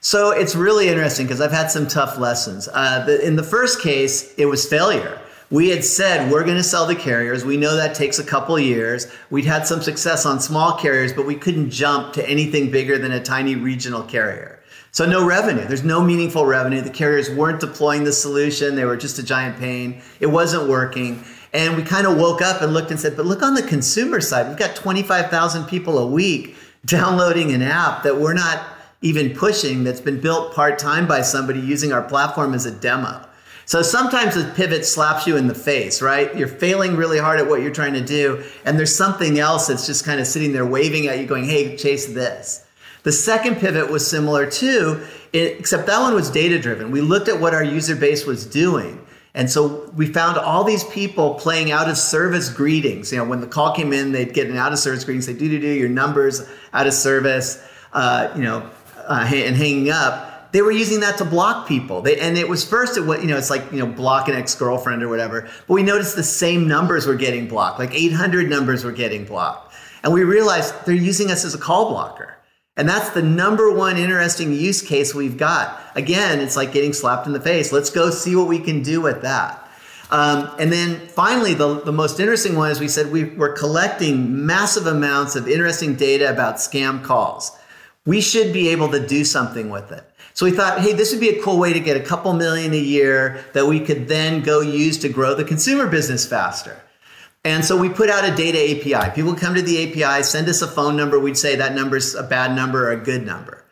So 0.01 0.31
it's 0.31 0.55
really 0.55 0.89
interesting 0.89 1.27
because 1.27 1.41
I've 1.41 1.51
had 1.51 1.69
some 1.69 1.87
tough 1.87 2.17
lessons. 2.17 2.67
Uh, 2.67 3.19
in 3.23 3.35
the 3.35 3.43
first 3.43 3.79
case, 3.79 4.33
it 4.35 4.47
was 4.47 4.65
failure. 4.67 5.21
We 5.51 5.69
had 5.69 5.85
said 5.85 6.31
we're 6.31 6.43
going 6.43 6.57
to 6.57 6.63
sell 6.63 6.87
the 6.87 6.95
carriers. 6.95 7.45
We 7.45 7.55
know 7.55 7.75
that 7.75 7.93
takes 7.93 8.17
a 8.17 8.23
couple 8.23 8.57
years. 8.57 9.05
We'd 9.29 9.45
had 9.45 9.67
some 9.67 9.81
success 9.81 10.25
on 10.25 10.39
small 10.39 10.75
carriers, 10.75 11.13
but 11.13 11.27
we 11.27 11.35
couldn't 11.35 11.69
jump 11.69 12.13
to 12.13 12.27
anything 12.27 12.71
bigger 12.71 12.97
than 12.97 13.11
a 13.11 13.19
tiny 13.19 13.55
regional 13.55 14.01
carrier. 14.01 14.60
So 14.91 15.05
no 15.05 15.25
revenue. 15.25 15.65
There's 15.65 15.85
no 15.85 16.01
meaningful 16.01 16.45
revenue. 16.45 16.81
The 16.81 16.89
carriers 16.89 17.29
weren't 17.29 17.61
deploying 17.61 18.03
the 18.03 18.11
solution. 18.11 18.75
They 18.75 18.83
were 18.83 18.97
just 18.97 19.19
a 19.19 19.23
giant 19.23 19.57
pain. 19.57 20.01
It 20.19 20.27
wasn't 20.27 20.67
working. 20.67 21.23
And 21.53 21.77
we 21.77 21.83
kind 21.83 22.05
of 22.05 22.17
woke 22.17 22.41
up 22.41 22.61
and 22.61 22.73
looked 22.73 22.91
and 22.91 22.99
said, 22.99 23.15
but 23.15 23.25
look 23.25 23.41
on 23.41 23.53
the 23.53 23.63
consumer 23.63 24.19
side. 24.19 24.49
We've 24.49 24.57
got 24.57 24.75
25,000 24.75 25.65
people 25.65 25.97
a 25.97 26.05
week 26.05 26.55
downloading 26.85 27.51
an 27.53 27.61
app 27.61 28.03
that 28.03 28.19
we're 28.19 28.33
not 28.33 28.63
even 29.01 29.33
pushing 29.33 29.83
that's 29.83 30.01
been 30.01 30.19
built 30.19 30.53
part 30.53 30.77
time 30.77 31.07
by 31.07 31.21
somebody 31.21 31.59
using 31.59 31.93
our 31.93 32.01
platform 32.01 32.53
as 32.53 32.65
a 32.65 32.71
demo. 32.71 33.25
So 33.65 33.81
sometimes 33.81 34.35
the 34.35 34.51
pivot 34.55 34.85
slaps 34.85 35.25
you 35.25 35.37
in 35.37 35.47
the 35.47 35.55
face, 35.55 36.01
right? 36.01 36.35
You're 36.35 36.47
failing 36.47 36.97
really 36.97 37.19
hard 37.19 37.39
at 37.39 37.47
what 37.47 37.61
you're 37.61 37.71
trying 37.71 37.93
to 37.93 38.01
do, 38.01 38.43
and 38.65 38.77
there's 38.77 38.93
something 38.93 39.39
else 39.39 39.67
that's 39.67 39.85
just 39.85 40.03
kind 40.03 40.19
of 40.19 40.27
sitting 40.27 40.51
there 40.51 40.65
waving 40.65 41.07
at 41.07 41.19
you, 41.19 41.25
going, 41.25 41.45
hey, 41.45 41.77
chase 41.77 42.07
this. 42.07 42.65
The 43.03 43.11
second 43.11 43.55
pivot 43.55 43.89
was 43.89 44.07
similar 44.07 44.49
too, 44.49 45.05
except 45.33 45.87
that 45.87 45.99
one 46.01 46.13
was 46.13 46.29
data 46.29 46.59
driven. 46.59 46.91
We 46.91 47.01
looked 47.01 47.27
at 47.27 47.39
what 47.39 47.53
our 47.53 47.63
user 47.63 47.95
base 47.95 48.25
was 48.25 48.45
doing. 48.45 49.05
And 49.33 49.49
so 49.49 49.89
we 49.95 50.07
found 50.07 50.37
all 50.37 50.63
these 50.63 50.83
people 50.85 51.35
playing 51.35 51.71
out 51.71 51.89
of 51.89 51.97
service 51.97 52.49
greetings. 52.49 53.11
You 53.11 53.19
know, 53.19 53.25
when 53.25 53.39
the 53.39 53.47
call 53.47 53.73
came 53.73 53.93
in, 53.93 54.11
they'd 54.11 54.33
get 54.33 54.49
an 54.49 54.57
out 54.57 54.73
of 54.73 54.79
service 54.79 55.05
greeting, 55.05 55.21
say, 55.21 55.33
do, 55.33 55.47
do, 55.47 55.59
do, 55.59 55.67
your 55.67 55.89
numbers 55.89 56.47
out 56.73 56.85
of 56.85 56.93
service, 56.93 57.65
uh, 57.93 58.31
you 58.35 58.43
know, 58.43 58.69
uh, 58.97 59.29
and 59.33 59.55
hanging 59.55 59.89
up. 59.89 60.51
They 60.51 60.61
were 60.61 60.71
using 60.71 60.99
that 60.99 61.17
to 61.19 61.25
block 61.25 61.65
people. 61.65 62.01
They, 62.01 62.19
and 62.19 62.37
it 62.37 62.49
was 62.49 62.65
first, 62.65 62.97
it 62.97 63.01
was, 63.05 63.21
you 63.21 63.27
know, 63.27 63.37
it's 63.37 63.49
like, 63.49 63.71
you 63.71 63.79
know, 63.79 63.85
block 63.85 64.27
an 64.27 64.35
ex 64.35 64.53
girlfriend 64.53 65.01
or 65.01 65.07
whatever. 65.07 65.49
But 65.65 65.73
we 65.73 65.83
noticed 65.83 66.17
the 66.17 66.23
same 66.23 66.67
numbers 66.67 67.07
were 67.07 67.15
getting 67.15 67.47
blocked, 67.47 67.79
like 67.79 67.93
800 67.93 68.49
numbers 68.49 68.83
were 68.83 68.91
getting 68.91 69.23
blocked. 69.23 69.73
And 70.03 70.11
we 70.11 70.23
realized 70.25 70.73
they're 70.85 70.93
using 70.93 71.31
us 71.31 71.45
as 71.45 71.55
a 71.55 71.57
call 71.57 71.89
blocker. 71.89 72.30
And 72.77 72.87
that's 72.87 73.09
the 73.09 73.21
number 73.21 73.71
one 73.73 73.97
interesting 73.97 74.53
use 74.53 74.81
case 74.81 75.13
we've 75.13 75.37
got. 75.37 75.79
Again, 75.95 76.39
it's 76.39 76.55
like 76.55 76.71
getting 76.71 76.93
slapped 76.93 77.27
in 77.27 77.33
the 77.33 77.39
face. 77.39 77.71
Let's 77.71 77.89
go 77.89 78.09
see 78.09 78.35
what 78.35 78.47
we 78.47 78.59
can 78.59 78.81
do 78.81 79.01
with 79.01 79.21
that. 79.23 79.69
Um, 80.09 80.49
and 80.59 80.71
then 80.71 81.07
finally, 81.07 81.53
the, 81.53 81.81
the 81.81 81.91
most 81.91 82.19
interesting 82.19 82.55
one 82.55 82.71
is 82.71 82.79
we 82.79 82.87
said 82.87 83.11
we, 83.11 83.25
we're 83.25 83.53
collecting 83.53 84.45
massive 84.45 84.87
amounts 84.87 85.35
of 85.35 85.47
interesting 85.47 85.95
data 85.95 86.29
about 86.29 86.55
scam 86.55 87.03
calls. 87.03 87.57
We 88.05 88.19
should 88.19 88.51
be 88.51 88.69
able 88.69 88.89
to 88.89 89.05
do 89.05 89.23
something 89.23 89.69
with 89.69 89.91
it. 89.91 90.03
So 90.33 90.45
we 90.45 90.51
thought, 90.51 90.79
hey, 90.79 90.93
this 90.93 91.11
would 91.11 91.21
be 91.21 91.29
a 91.29 91.41
cool 91.41 91.59
way 91.59 91.73
to 91.73 91.79
get 91.79 91.97
a 91.97 92.01
couple 92.03 92.33
million 92.33 92.73
a 92.73 92.77
year 92.77 93.43
that 93.53 93.67
we 93.67 93.79
could 93.79 94.07
then 94.07 94.41
go 94.41 94.61
use 94.61 94.97
to 94.99 95.09
grow 95.09 95.35
the 95.35 95.43
consumer 95.43 95.87
business 95.87 96.25
faster. 96.25 96.81
And 97.43 97.65
so 97.65 97.75
we 97.75 97.89
put 97.89 98.09
out 98.09 98.23
a 98.23 98.35
data 98.35 98.59
API. 98.59 99.15
People 99.15 99.33
come 99.33 99.55
to 99.55 99.63
the 99.63 100.03
API, 100.03 100.23
send 100.23 100.47
us 100.47 100.61
a 100.61 100.67
phone 100.67 100.95
number. 100.95 101.19
We'd 101.19 101.37
say 101.37 101.55
that 101.55 101.73
number's 101.73 102.13
a 102.13 102.21
bad 102.21 102.55
number 102.55 102.87
or 102.87 102.91
a 102.91 102.97
good 102.97 103.25
number. 103.25 103.63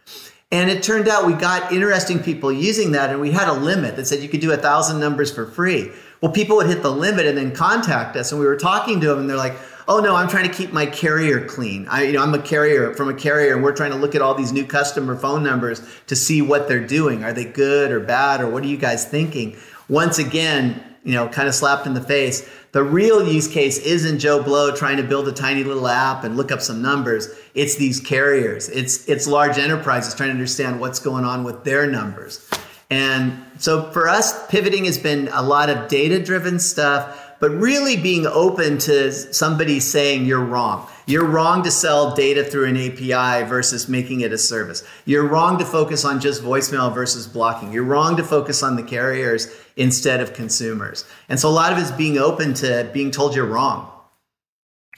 And 0.51 0.71
it 0.71 0.81
turned 0.81 1.07
out 1.07 1.27
we 1.27 1.33
got 1.33 1.71
interesting 1.71 2.23
people 2.23 2.51
using 2.51 2.93
that, 2.93 3.11
and 3.11 3.21
we 3.21 3.29
had 3.29 3.47
a 3.47 3.53
limit 3.53 3.95
that 3.97 4.07
said 4.07 4.23
you 4.23 4.29
could 4.29 4.41
do 4.41 4.51
a 4.51 4.57
thousand 4.57 4.99
numbers 4.99 5.31
for 5.31 5.45
free. 5.45 5.91
Well, 6.21 6.31
people 6.31 6.55
would 6.55 6.65
hit 6.65 6.81
the 6.81 6.91
limit 6.91 7.27
and 7.27 7.37
then 7.37 7.55
contact 7.55 8.15
us, 8.15 8.31
and 8.31 8.41
we 8.41 8.47
were 8.47 8.55
talking 8.55 8.99
to 9.01 9.07
them, 9.07 9.19
and 9.19 9.29
they're 9.29 9.37
like, 9.37 9.53
"Oh 9.87 9.99
no, 9.99 10.15
I'm 10.15 10.27
trying 10.27 10.49
to 10.49 10.53
keep 10.53 10.73
my 10.73 10.87
carrier 10.87 11.45
clean. 11.45 11.87
I, 11.87 12.01
you 12.05 12.13
know, 12.13 12.23
I'm 12.23 12.33
a 12.33 12.41
carrier 12.41 12.95
from 12.95 13.09
a 13.09 13.13
carrier, 13.13 13.53
and 13.53 13.63
we're 13.63 13.75
trying 13.75 13.91
to 13.91 13.97
look 13.97 14.15
at 14.15 14.23
all 14.23 14.33
these 14.33 14.51
new 14.51 14.65
customer 14.65 15.15
phone 15.15 15.43
numbers 15.43 15.83
to 16.07 16.15
see 16.15 16.41
what 16.41 16.67
they're 16.67 16.85
doing. 16.85 17.23
Are 17.23 17.31
they 17.31 17.45
good 17.45 17.91
or 17.91 17.99
bad, 17.99 18.41
or 18.41 18.49
what 18.49 18.63
are 18.63 18.67
you 18.67 18.77
guys 18.77 19.05
thinking?" 19.05 19.55
Once 19.87 20.17
again, 20.17 20.83
you 21.03 21.13
know, 21.13 21.27
kind 21.27 21.47
of 21.47 21.55
slapped 21.55 21.87
in 21.87 21.93
the 21.93 22.01
face. 22.01 22.49
The 22.71 22.83
real 22.83 23.27
use 23.27 23.47
case 23.47 23.79
isn't 23.79 24.19
Joe 24.19 24.43
Blow 24.43 24.75
trying 24.75 24.97
to 24.97 25.03
build 25.03 25.27
a 25.27 25.31
tiny 25.31 25.63
little 25.63 25.87
app 25.87 26.23
and 26.23 26.37
look 26.37 26.51
up 26.51 26.61
some 26.61 26.81
numbers. 26.81 27.29
It's 27.55 27.75
these 27.75 27.99
carriers. 27.99 28.69
It's 28.69 29.07
it's 29.07 29.27
large 29.27 29.57
enterprises 29.57 30.13
trying 30.13 30.29
to 30.29 30.33
understand 30.33 30.79
what's 30.79 30.99
going 30.99 31.25
on 31.25 31.43
with 31.43 31.63
their 31.63 31.87
numbers. 31.87 32.47
And 32.91 33.43
so 33.57 33.91
for 33.91 34.07
us, 34.07 34.47
pivoting 34.49 34.85
has 34.85 34.97
been 34.97 35.29
a 35.31 35.43
lot 35.43 35.69
of 35.69 35.87
data 35.87 36.23
driven 36.23 36.59
stuff 36.59 37.28
but 37.39 37.51
really 37.51 37.95
being 37.95 38.27
open 38.27 38.77
to 38.79 39.11
somebody 39.11 39.79
saying 39.79 40.25
you're 40.25 40.43
wrong. 40.43 40.87
You're 41.05 41.25
wrong 41.25 41.63
to 41.63 41.71
sell 41.71 42.13
data 42.13 42.43
through 42.43 42.65
an 42.65 42.77
API 42.77 43.47
versus 43.47 43.89
making 43.89 44.21
it 44.21 44.31
a 44.31 44.37
service. 44.37 44.83
You're 45.05 45.27
wrong 45.27 45.57
to 45.57 45.65
focus 45.65 46.05
on 46.05 46.19
just 46.19 46.43
voicemail 46.43 46.93
versus 46.93 47.25
blocking. 47.25 47.73
You're 47.73 47.83
wrong 47.83 48.15
to 48.17 48.23
focus 48.23 48.61
on 48.61 48.75
the 48.75 48.83
carriers 48.83 49.47
instead 49.75 50.19
of 50.19 50.33
consumers. 50.33 51.05
And 51.29 51.39
so 51.39 51.49
a 51.49 51.51
lot 51.51 51.71
of 51.71 51.79
it's 51.79 51.91
being 51.91 52.17
open 52.17 52.53
to 52.55 52.89
being 52.93 53.11
told 53.11 53.35
you're 53.35 53.45
wrong. 53.45 53.89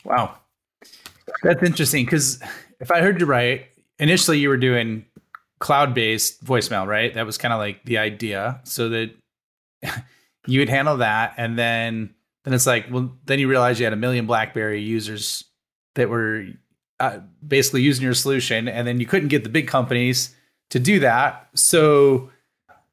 Wow. 0.03 0.37
That's 1.43 1.63
interesting 1.63 2.05
because 2.05 2.41
if 2.79 2.91
I 2.91 3.01
heard 3.01 3.19
you 3.19 3.25
right, 3.25 3.67
initially 3.99 4.39
you 4.39 4.49
were 4.49 4.57
doing 4.57 5.05
cloud 5.59 5.93
based 5.93 6.43
voicemail, 6.43 6.87
right? 6.87 7.13
That 7.13 7.25
was 7.25 7.37
kind 7.37 7.53
of 7.53 7.59
like 7.59 7.85
the 7.85 7.99
idea 7.99 8.59
so 8.63 8.89
that 8.89 9.11
you 10.47 10.59
would 10.59 10.69
handle 10.69 10.97
that 10.97 11.35
and 11.37 11.57
then 11.57 12.15
then 12.43 12.53
it's 12.53 12.65
like, 12.65 12.87
well, 12.91 13.11
then 13.25 13.39
you 13.39 13.47
realize 13.47 13.79
you 13.79 13.85
had 13.85 13.93
a 13.93 13.97
million 13.97 14.25
BlackBerry 14.25 14.81
users 14.81 15.43
that 15.95 16.09
were 16.09 16.45
uh, 16.99 17.19
basically 17.45 17.81
using 17.81 18.03
your 18.03 18.13
solution, 18.13 18.67
and 18.67 18.87
then 18.87 18.99
you 18.99 19.05
couldn't 19.05 19.29
get 19.29 19.43
the 19.43 19.49
big 19.49 19.67
companies 19.67 20.35
to 20.69 20.79
do 20.79 20.99
that. 20.99 21.49
So 21.53 22.29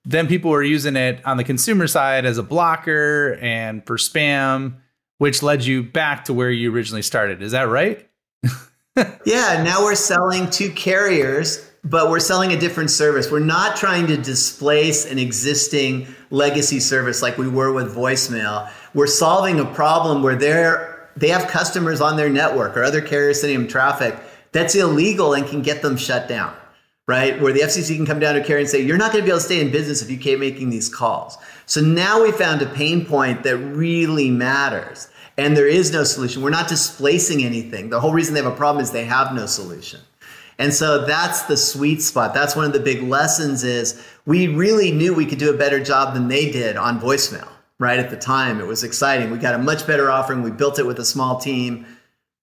then 0.05 0.27
people 0.27 0.51
were 0.51 0.63
using 0.63 0.97
it 0.97 1.25
on 1.27 1.37
the 1.37 1.45
consumer 1.45 1.87
side 1.87 2.25
as 2.25 2.39
a 2.39 2.43
blocker 2.43 3.39
and 3.41 3.87
for 3.87 3.97
spam, 3.97 4.77
which 5.19 5.43
led 5.43 5.65
you 5.65 5.83
back 5.83 6.25
to 6.25 6.33
where 6.33 6.51
you 6.51 6.73
originally 6.73 7.03
started. 7.03 7.43
Is 7.43 7.53
that 7.53 7.69
right? 7.69 8.09
yeah, 9.25 9.63
now 9.63 9.83
we're 9.83 9.95
selling 9.95 10.49
to 10.51 10.71
carriers, 10.71 11.68
but 11.85 12.11
we're 12.11 12.21
selling 12.21 12.53
a 12.53 12.59
different 12.59 12.91
service. 12.91 13.31
We're 13.31 13.41
not 13.41 13.77
trying 13.77 14.07
to 14.09 14.17
displace 14.17 15.07
an 15.07 15.19
existing 15.19 16.07
legacy 16.31 16.81
service 16.81 17.23
like 17.23 17.39
we 17.39 17.49
were 17.49 17.73
with 17.73 17.95
voicemail. 17.95 18.71
We're 18.95 19.07
solving 19.07 19.61
a 19.61 19.65
problem 19.65 20.23
where 20.23 20.37
they're 20.37 21.11
they 21.17 21.29
have 21.29 21.49
customers 21.49 22.01
on 22.01 22.17
their 22.17 22.29
network 22.29 22.77
or 22.77 22.85
other 22.85 23.01
carriers 23.01 23.41
sending 23.41 23.59
them 23.59 23.69
traffic 23.69 24.17
that's 24.53 24.77
illegal 24.77 25.35
and 25.35 25.47
can 25.47 25.63
get 25.63 25.83
them 25.83 25.97
shut 25.97 26.29
down 26.29 26.55
right? 27.09 27.41
Where 27.41 27.55
the 27.55 27.61
FCC 27.61 27.97
can 27.97 28.07
come 28.07 28.21
down 28.21 28.35
to 28.35 28.43
a 28.43 28.45
carrier 28.45 28.61
and 28.61 28.69
say, 28.69 28.83
you're 28.83 28.99
not 28.99 29.13
going 29.13 29.23
to 29.23 29.27
be 29.27 29.31
able 29.31 29.41
to 29.41 29.45
stay 29.45 29.61
in 29.61 29.73
business 29.73 30.03
if 30.03 30.11
you 30.11 30.19
keep 30.19 30.39
making 30.39 30.69
these 30.71 30.91
calls. 30.91 31.39
So 31.65 31.81
now 31.81 32.23
we 32.23 32.31
found 32.31 32.61
a 32.61 32.67
pain 32.67 33.05
point 33.05 33.43
that 33.45 33.57
really 33.57 34.31
matters. 34.31 35.09
And 35.39 35.57
there 35.57 35.67
is 35.67 35.91
no 35.91 36.05
solution. 36.05 36.43
We're 36.43 36.51
not 36.51 36.69
displacing 36.69 37.43
anything. 37.45 37.89
The 37.89 37.99
whole 37.99 38.13
reason 38.13 38.35
they 38.35 38.43
have 38.43 38.53
a 38.53 38.57
problem 38.57 38.83
is 38.83 38.93
they 38.93 39.07
have 39.07 39.35
no 39.35 39.47
solution. 39.47 40.01
And 40.59 40.75
so 40.75 41.05
that's 41.05 41.43
the 41.43 41.57
sweet 41.57 42.03
spot. 42.03 42.35
That's 42.35 42.57
one 42.57 42.65
of 42.65 42.73
the 42.73 42.81
big 42.81 43.03
lessons 43.03 43.63
is 43.63 44.05
we 44.27 44.49
really 44.49 44.91
knew 44.91 45.15
we 45.15 45.27
could 45.27 45.39
do 45.39 45.51
a 45.51 45.57
better 45.57 45.83
job 45.83 46.15
than 46.15 46.29
they 46.29 46.51
did 46.51 46.77
on 46.77 47.01
voicemail, 47.01 47.49
right? 47.79 47.99
At 47.99 48.11
the 48.11 48.17
time, 48.17 48.61
it 48.61 48.67
was 48.67 48.83
exciting. 48.83 49.31
We 49.31 49.39
got 49.39 49.55
a 49.55 49.59
much 49.59 49.87
better 49.87 50.11
offering. 50.11 50.43
We 50.43 50.51
built 50.51 50.79
it 50.79 50.87
with 50.87 50.99
a 50.99 51.05
small 51.05 51.39
team 51.39 51.87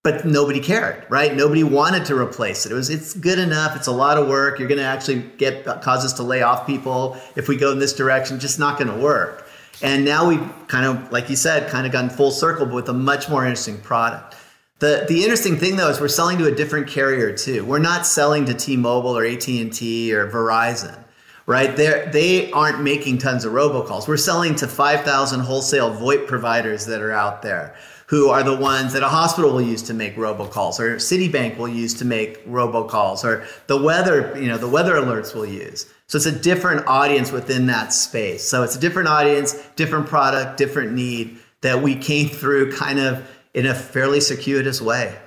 but 0.05 0.23
nobody 0.23 0.59
cared, 0.59 1.03
right? 1.09 1.35
Nobody 1.35 1.63
wanted 1.63 2.05
to 2.05 2.15
replace 2.15 2.67
it. 2.67 2.71
It 2.71 2.75
was 2.75 2.91
it's 2.91 3.15
good 3.15 3.39
enough. 3.39 3.75
It's 3.75 3.87
a 3.87 3.91
lot 3.91 4.19
of 4.19 4.27
work. 4.27 4.59
You're 4.59 4.67
going 4.67 4.77
to 4.77 4.85
actually 4.85 5.23
get 5.37 5.65
cause 5.81 6.05
us 6.05 6.13
to 6.13 6.23
lay 6.23 6.43
off 6.43 6.67
people 6.67 7.17
if 7.35 7.47
we 7.47 7.57
go 7.57 7.71
in 7.71 7.79
this 7.79 7.91
direction. 7.91 8.39
Just 8.39 8.59
not 8.59 8.77
going 8.77 8.95
to 8.95 9.03
work. 9.03 9.49
And 9.81 10.05
now 10.05 10.27
we've 10.29 10.47
kind 10.67 10.85
of, 10.85 11.11
like 11.11 11.27
you 11.27 11.35
said, 11.35 11.71
kind 11.71 11.87
of 11.87 11.91
gone 11.91 12.11
full 12.11 12.29
circle, 12.29 12.67
but 12.67 12.75
with 12.75 12.89
a 12.89 12.93
much 12.93 13.29
more 13.29 13.45
interesting 13.45 13.79
product. 13.79 14.35
The 14.79 15.05
the 15.07 15.23
interesting 15.23 15.57
thing 15.57 15.77
though 15.77 15.89
is 15.89 15.99
we're 15.99 16.07
selling 16.07 16.37
to 16.39 16.47
a 16.47 16.55
different 16.55 16.87
carrier 16.87 17.35
too. 17.35 17.65
We're 17.65 17.79
not 17.79 18.05
selling 18.05 18.45
to 18.45 18.53
T-Mobile 18.53 19.17
or 19.17 19.25
AT&T 19.25 20.13
or 20.13 20.29
Verizon 20.29 21.05
right? 21.45 21.75
They 21.75 22.09
they 22.11 22.51
aren't 22.51 22.81
making 22.81 23.19
tons 23.19 23.45
of 23.45 23.53
robocalls. 23.53 24.07
We're 24.07 24.17
selling 24.17 24.55
to 24.55 24.67
5,000 24.67 25.39
wholesale 25.41 25.91
VoIP 25.95 26.27
providers 26.27 26.85
that 26.87 27.01
are 27.01 27.11
out 27.11 27.41
there 27.41 27.75
who 28.07 28.29
are 28.29 28.43
the 28.43 28.55
ones 28.55 28.93
that 28.93 29.01
a 29.01 29.07
hospital 29.07 29.51
will 29.51 29.61
use 29.61 29.81
to 29.81 29.93
make 29.93 30.15
robocalls 30.15 30.79
or 30.79 30.97
Citibank 30.97 31.57
will 31.57 31.67
use 31.67 31.93
to 31.95 32.05
make 32.05 32.45
robocalls 32.45 33.23
or 33.23 33.45
the 33.65 33.81
weather, 33.81 34.39
you 34.39 34.47
know, 34.47 34.57
the 34.57 34.69
weather 34.69 34.93
alerts 34.93 35.33
will 35.33 35.45
use. 35.45 35.91
So 36.07 36.17
it's 36.17 36.27
a 36.27 36.31
different 36.31 36.85
audience 36.85 37.31
within 37.31 37.65
that 37.65 37.93
space. 37.93 38.47
So 38.47 38.61
it's 38.61 38.75
a 38.75 38.79
different 38.79 39.09
audience, 39.09 39.53
different 39.75 40.05
product, 40.05 40.57
different 40.57 40.93
need 40.93 41.39
that 41.61 41.81
we 41.81 41.95
came 41.95 42.29
through 42.29 42.73
kind 42.73 42.99
of 42.99 43.27
in 43.55 43.65
a 43.65 43.73
fairly 43.73 44.19
circuitous 44.19 44.81
way. 44.81 45.17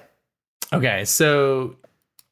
Okay, 0.73 1.05
so 1.07 1.77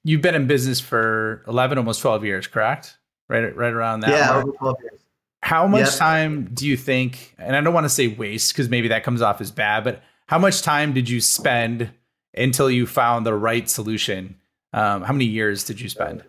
you've 0.04 0.20
been 0.20 0.34
in 0.34 0.46
business 0.46 0.78
for 0.78 1.42
11 1.48 1.78
almost 1.78 2.02
12 2.02 2.24
years, 2.24 2.46
correct? 2.46 2.98
Right 3.28 3.56
right 3.56 3.72
around 3.72 4.00
that. 4.00 4.10
Yeah, 4.10 4.36
over 4.36 4.52
12 4.52 4.76
years. 4.82 5.00
How 5.42 5.66
much 5.66 5.86
yep. 5.86 5.94
time 5.94 6.50
do 6.52 6.66
you 6.66 6.76
think, 6.76 7.34
and 7.38 7.56
I 7.56 7.60
don't 7.60 7.74
want 7.74 7.84
to 7.84 7.90
say 7.90 8.08
waste 8.08 8.52
because 8.52 8.68
maybe 8.68 8.88
that 8.88 9.04
comes 9.04 9.22
off 9.22 9.40
as 9.40 9.50
bad, 9.50 9.84
but 9.84 10.02
how 10.26 10.38
much 10.38 10.62
time 10.62 10.92
did 10.92 11.08
you 11.08 11.20
spend 11.20 11.90
until 12.34 12.70
you 12.70 12.86
found 12.86 13.24
the 13.24 13.34
right 13.34 13.68
solution? 13.68 14.36
Um, 14.72 15.02
how 15.02 15.12
many 15.12 15.24
years 15.24 15.64
did 15.64 15.80
you 15.80 15.88
spend? 15.88 16.22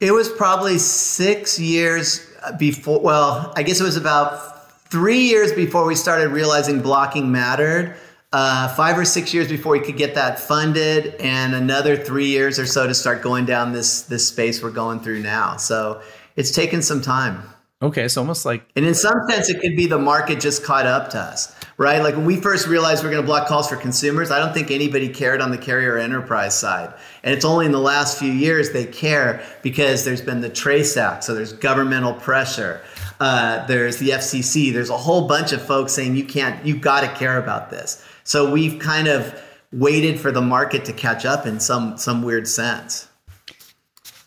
It 0.00 0.12
was 0.12 0.28
probably 0.28 0.78
six 0.78 1.58
years 1.58 2.30
before. 2.58 3.00
Well, 3.00 3.52
I 3.56 3.62
guess 3.62 3.80
it 3.80 3.84
was 3.84 3.96
about 3.96 4.88
three 4.90 5.20
years 5.20 5.52
before 5.52 5.86
we 5.86 5.94
started 5.94 6.28
realizing 6.28 6.80
blocking 6.80 7.32
mattered. 7.32 7.96
Uh, 8.34 8.66
five 8.74 8.98
or 8.98 9.04
six 9.04 9.32
years 9.32 9.46
before 9.46 9.70
we 9.70 9.78
could 9.78 9.96
get 9.96 10.16
that 10.16 10.40
funded, 10.40 11.14
and 11.20 11.54
another 11.54 11.96
three 11.96 12.26
years 12.26 12.58
or 12.58 12.66
so 12.66 12.84
to 12.84 12.92
start 12.92 13.22
going 13.22 13.44
down 13.44 13.72
this 13.72 14.02
this 14.02 14.26
space 14.26 14.60
we're 14.60 14.72
going 14.72 14.98
through 14.98 15.20
now. 15.20 15.56
So 15.56 16.02
it's 16.34 16.50
taken 16.50 16.82
some 16.82 17.00
time. 17.00 17.44
Okay, 17.80 18.02
it's 18.02 18.16
almost 18.16 18.44
like. 18.44 18.68
And 18.74 18.84
in 18.84 18.94
some 18.94 19.14
sense, 19.30 19.50
it 19.50 19.60
could 19.60 19.76
be 19.76 19.86
the 19.86 20.00
market 20.00 20.40
just 20.40 20.64
caught 20.64 20.84
up 20.84 21.10
to 21.10 21.18
us, 21.18 21.54
right? 21.76 22.02
Like 22.02 22.16
when 22.16 22.24
we 22.24 22.34
first 22.40 22.66
realized 22.66 23.04
we 23.04 23.08
are 23.08 23.12
going 23.12 23.22
to 23.22 23.26
block 23.26 23.46
calls 23.46 23.68
for 23.68 23.76
consumers, 23.76 24.32
I 24.32 24.40
don't 24.40 24.52
think 24.52 24.72
anybody 24.72 25.10
cared 25.10 25.40
on 25.40 25.52
the 25.52 25.58
carrier 25.58 25.96
enterprise 25.96 26.58
side. 26.58 26.92
And 27.22 27.32
it's 27.32 27.44
only 27.44 27.66
in 27.66 27.72
the 27.72 27.78
last 27.78 28.18
few 28.18 28.32
years 28.32 28.72
they 28.72 28.84
care 28.84 29.44
because 29.62 30.04
there's 30.04 30.22
been 30.22 30.40
the 30.40 30.48
Trace 30.48 30.96
Act, 30.96 31.22
so 31.22 31.36
there's 31.36 31.52
governmental 31.52 32.14
pressure. 32.14 32.80
Uh, 33.20 33.64
there's 33.66 33.98
the 33.98 34.10
FCC. 34.10 34.72
There's 34.72 34.90
a 34.90 34.96
whole 34.96 35.28
bunch 35.28 35.52
of 35.52 35.62
folks 35.62 35.92
saying 35.92 36.16
you 36.16 36.24
can't, 36.24 36.66
you 36.66 36.76
got 36.76 37.02
to 37.02 37.08
care 37.16 37.38
about 37.38 37.70
this. 37.70 38.04
So 38.24 38.50
we've 38.50 38.78
kind 38.78 39.06
of 39.06 39.40
waited 39.72 40.18
for 40.18 40.32
the 40.32 40.40
market 40.40 40.84
to 40.86 40.92
catch 40.92 41.24
up 41.24 41.46
in 41.46 41.60
some 41.60 41.96
some 41.98 42.22
weird 42.22 42.48
sense. 42.48 43.08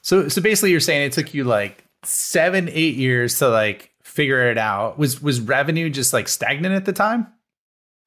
So 0.02 0.30
so 0.30 0.42
basically, 0.42 0.72
you're 0.72 0.80
saying 0.80 1.06
it 1.06 1.14
took 1.14 1.34
you 1.34 1.44
like 1.44 1.84
seven, 2.04 2.70
eight 2.72 2.96
years 2.96 3.40
to 3.40 3.50
like 3.50 3.92
figure 4.04 4.50
it 4.50 4.58
out. 4.58 4.98
Was 4.98 5.22
was 5.22 5.42
revenue 5.42 5.90
just 5.90 6.14
like 6.14 6.28
stagnant 6.28 6.76
at 6.76 6.86
the 6.86 6.94
time? 6.94 7.28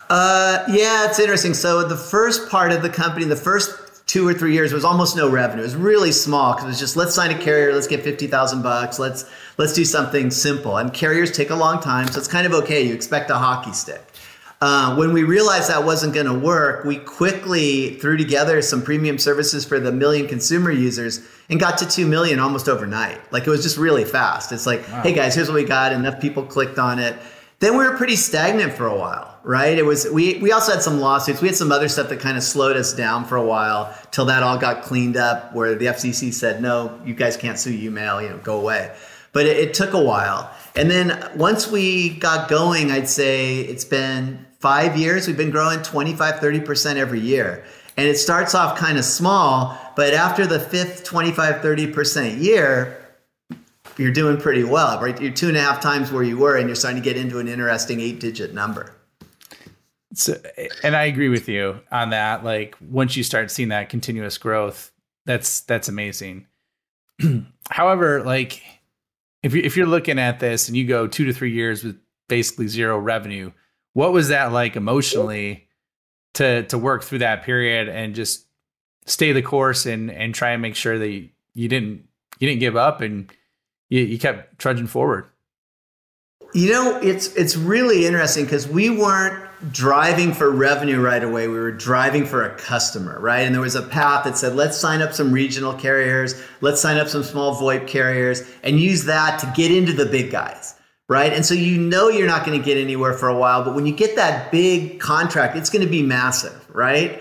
Uh, 0.08 0.64
yeah, 0.68 1.08
it's 1.08 1.20
interesting. 1.20 1.54
So 1.54 1.86
the 1.86 1.96
first 1.96 2.48
part 2.48 2.72
of 2.72 2.82
the 2.82 2.90
company, 2.90 3.26
the 3.26 3.36
first 3.36 4.06
two 4.08 4.26
or 4.26 4.34
three 4.34 4.52
years 4.52 4.72
was 4.72 4.84
almost 4.84 5.14
no 5.14 5.28
revenue. 5.28 5.62
It 5.62 5.66
was 5.66 5.76
really 5.76 6.10
small 6.10 6.52
because 6.52 6.64
it 6.64 6.68
was 6.68 6.80
just 6.80 6.96
let's 6.96 7.14
sign 7.14 7.30
a 7.30 7.38
carrier, 7.38 7.72
let's 7.72 7.86
get 7.86 8.02
fifty 8.02 8.26
thousand 8.26 8.62
bucks, 8.62 8.98
let's 8.98 9.30
let's 9.56 9.72
do 9.72 9.84
something 9.84 10.30
simple. 10.30 10.78
And 10.78 10.92
carriers 10.92 11.30
take 11.30 11.50
a 11.50 11.54
long 11.54 11.80
time, 11.80 12.08
so 12.08 12.18
it's 12.18 12.28
kind 12.28 12.46
of 12.46 12.52
okay. 12.54 12.82
You 12.82 12.92
expect 12.92 13.30
a 13.30 13.36
hockey 13.36 13.72
stick. 13.72 14.09
Uh, 14.62 14.94
when 14.96 15.14
we 15.14 15.22
realized 15.22 15.70
that 15.70 15.84
wasn't 15.84 16.12
going 16.12 16.26
to 16.26 16.34
work, 16.34 16.84
we 16.84 16.96
quickly 16.96 17.94
threw 17.94 18.18
together 18.18 18.60
some 18.60 18.82
premium 18.82 19.16
services 19.16 19.64
for 19.64 19.80
the 19.80 19.90
million 19.90 20.28
consumer 20.28 20.70
users 20.70 21.26
and 21.48 21.58
got 21.58 21.78
to 21.78 21.88
2 21.88 22.06
million 22.06 22.38
almost 22.38 22.68
overnight. 22.68 23.18
Like 23.32 23.46
it 23.46 23.50
was 23.50 23.62
just 23.62 23.78
really 23.78 24.04
fast. 24.04 24.52
It's 24.52 24.66
like, 24.66 24.86
wow. 24.86 25.00
hey 25.00 25.14
guys, 25.14 25.34
here's 25.34 25.48
what 25.48 25.54
we 25.54 25.64
got. 25.64 25.92
Enough 25.92 26.20
people 26.20 26.42
clicked 26.44 26.78
on 26.78 26.98
it. 26.98 27.16
Then 27.60 27.72
we 27.72 27.86
were 27.86 27.96
pretty 27.96 28.16
stagnant 28.16 28.74
for 28.74 28.86
a 28.86 28.94
while, 28.94 29.38
right? 29.44 29.78
It 29.78 29.84
was 29.84 30.06
we 30.10 30.38
we 30.38 30.52
also 30.52 30.72
had 30.72 30.82
some 30.82 30.98
lawsuits. 30.98 31.40
We 31.42 31.48
had 31.48 31.56
some 31.56 31.72
other 31.72 31.88
stuff 31.88 32.08
that 32.08 32.18
kind 32.20 32.38
of 32.38 32.42
slowed 32.42 32.76
us 32.76 32.94
down 32.94 33.26
for 33.26 33.36
a 33.36 33.44
while 33.44 33.94
till 34.10 34.24
that 34.26 34.42
all 34.42 34.56
got 34.56 34.82
cleaned 34.82 35.18
up 35.18 35.54
where 35.54 35.74
the 35.74 35.86
FCC 35.86 36.32
said, 36.32 36.62
"No, 36.62 36.98
you 37.04 37.12
guys 37.12 37.36
can't 37.36 37.58
sue 37.58 37.70
YouMail, 37.70 38.22
you 38.22 38.30
know, 38.30 38.38
go 38.38 38.58
away." 38.58 38.94
But 39.32 39.44
it, 39.44 39.58
it 39.58 39.74
took 39.74 39.92
a 39.92 40.00
while. 40.02 40.50
And 40.74 40.90
then 40.90 41.32
once 41.36 41.70
we 41.70 42.10
got 42.10 42.48
going, 42.48 42.90
I'd 42.90 43.08
say 43.08 43.60
it's 43.60 43.84
been 43.84 44.46
five 44.60 44.96
years, 44.96 45.26
we've 45.26 45.36
been 45.36 45.50
growing 45.50 45.82
25, 45.82 46.36
30% 46.36 46.96
every 46.96 47.20
year. 47.20 47.64
And 47.96 48.06
it 48.08 48.16
starts 48.16 48.54
off 48.54 48.78
kind 48.78 48.98
of 48.98 49.04
small, 49.04 49.76
but 49.96 50.14
after 50.14 50.46
the 50.46 50.60
fifth 50.60 51.04
25, 51.04 51.56
30% 51.62 52.40
year, 52.40 52.96
you're 53.98 54.12
doing 54.12 54.38
pretty 54.38 54.64
well, 54.64 55.00
right? 55.00 55.20
You're 55.20 55.32
two 55.32 55.48
and 55.48 55.56
a 55.56 55.60
half 55.60 55.80
times 55.80 56.10
where 56.10 56.22
you 56.22 56.38
were, 56.38 56.56
and 56.56 56.68
you're 56.68 56.76
starting 56.76 57.02
to 57.02 57.04
get 57.04 57.16
into 57.18 57.38
an 57.38 57.48
interesting 57.48 58.00
eight 58.00 58.20
digit 58.20 58.54
number. 58.54 58.94
So, 60.14 60.40
and 60.82 60.96
I 60.96 61.04
agree 61.04 61.28
with 61.28 61.48
you 61.48 61.80
on 61.92 62.10
that. 62.10 62.44
Like 62.44 62.76
once 62.80 63.16
you 63.16 63.22
start 63.22 63.50
seeing 63.50 63.68
that 63.68 63.90
continuous 63.90 64.38
growth, 64.38 64.90
that's 65.26 65.60
that's 65.60 65.88
amazing. 65.88 66.46
However, 67.70 68.22
like 68.22 68.62
if 69.42 69.54
you 69.54 69.62
if 69.62 69.76
you're 69.76 69.86
looking 69.86 70.18
at 70.18 70.40
this 70.40 70.68
and 70.68 70.76
you 70.76 70.86
go 70.86 71.06
two 71.06 71.26
to 71.26 71.32
three 71.32 71.52
years 71.52 71.84
with 71.84 71.96
basically 72.28 72.66
zero 72.66 72.98
revenue, 72.98 73.52
what 73.92 74.12
was 74.12 74.28
that 74.28 74.52
like 74.52 74.76
emotionally 74.76 75.68
to 76.34 76.64
to 76.64 76.78
work 76.78 77.02
through 77.02 77.18
that 77.18 77.42
period 77.42 77.88
and 77.88 78.14
just 78.14 78.46
stay 79.06 79.32
the 79.32 79.42
course 79.42 79.86
and 79.86 80.10
and 80.10 80.34
try 80.34 80.50
and 80.50 80.62
make 80.62 80.76
sure 80.76 80.98
that 80.98 81.08
you, 81.08 81.28
you 81.54 81.68
didn't 81.68 82.04
you 82.38 82.48
didn't 82.48 82.60
give 82.60 82.76
up 82.76 83.00
and 83.00 83.30
you, 83.88 84.02
you 84.02 84.18
kept 84.18 84.58
trudging 84.58 84.86
forward? 84.86 85.26
You 86.54 86.72
know 86.72 86.98
it's 87.02 87.34
it's 87.34 87.56
really 87.56 88.06
interesting 88.06 88.44
because 88.44 88.68
we 88.68 88.90
weren't 88.90 89.46
driving 89.72 90.32
for 90.32 90.50
revenue 90.50 91.00
right 91.00 91.22
away. 91.22 91.46
We 91.48 91.58
were 91.58 91.70
driving 91.70 92.24
for 92.24 92.44
a 92.44 92.56
customer 92.56 93.20
right? 93.20 93.40
And 93.40 93.54
there 93.54 93.62
was 93.62 93.74
a 93.74 93.82
path 93.82 94.24
that 94.24 94.38
said 94.38 94.54
let's 94.54 94.76
sign 94.76 95.02
up 95.02 95.12
some 95.12 95.32
regional 95.32 95.74
carriers. 95.74 96.40
Let's 96.60 96.80
sign 96.80 96.96
up 96.96 97.08
some 97.08 97.24
small 97.24 97.56
voip 97.56 97.88
carriers 97.88 98.48
and 98.62 98.78
use 98.78 99.04
that 99.04 99.40
to 99.40 99.52
get 99.56 99.72
into 99.72 99.92
the 99.92 100.06
big 100.06 100.30
guys 100.30 100.76
right? 101.10 101.32
And 101.32 101.44
so 101.44 101.54
you 101.54 101.76
know 101.76 102.08
you're 102.08 102.28
not 102.28 102.46
going 102.46 102.56
to 102.56 102.64
get 102.64 102.78
anywhere 102.78 103.14
for 103.14 103.28
a 103.28 103.36
while, 103.36 103.64
but 103.64 103.74
when 103.74 103.84
you 103.84 103.92
get 103.92 104.14
that 104.14 104.52
big 104.52 105.00
contract, 105.00 105.56
it's 105.56 105.68
going 105.68 105.84
to 105.84 105.90
be 105.90 106.04
massive, 106.04 106.64
right? 106.72 107.20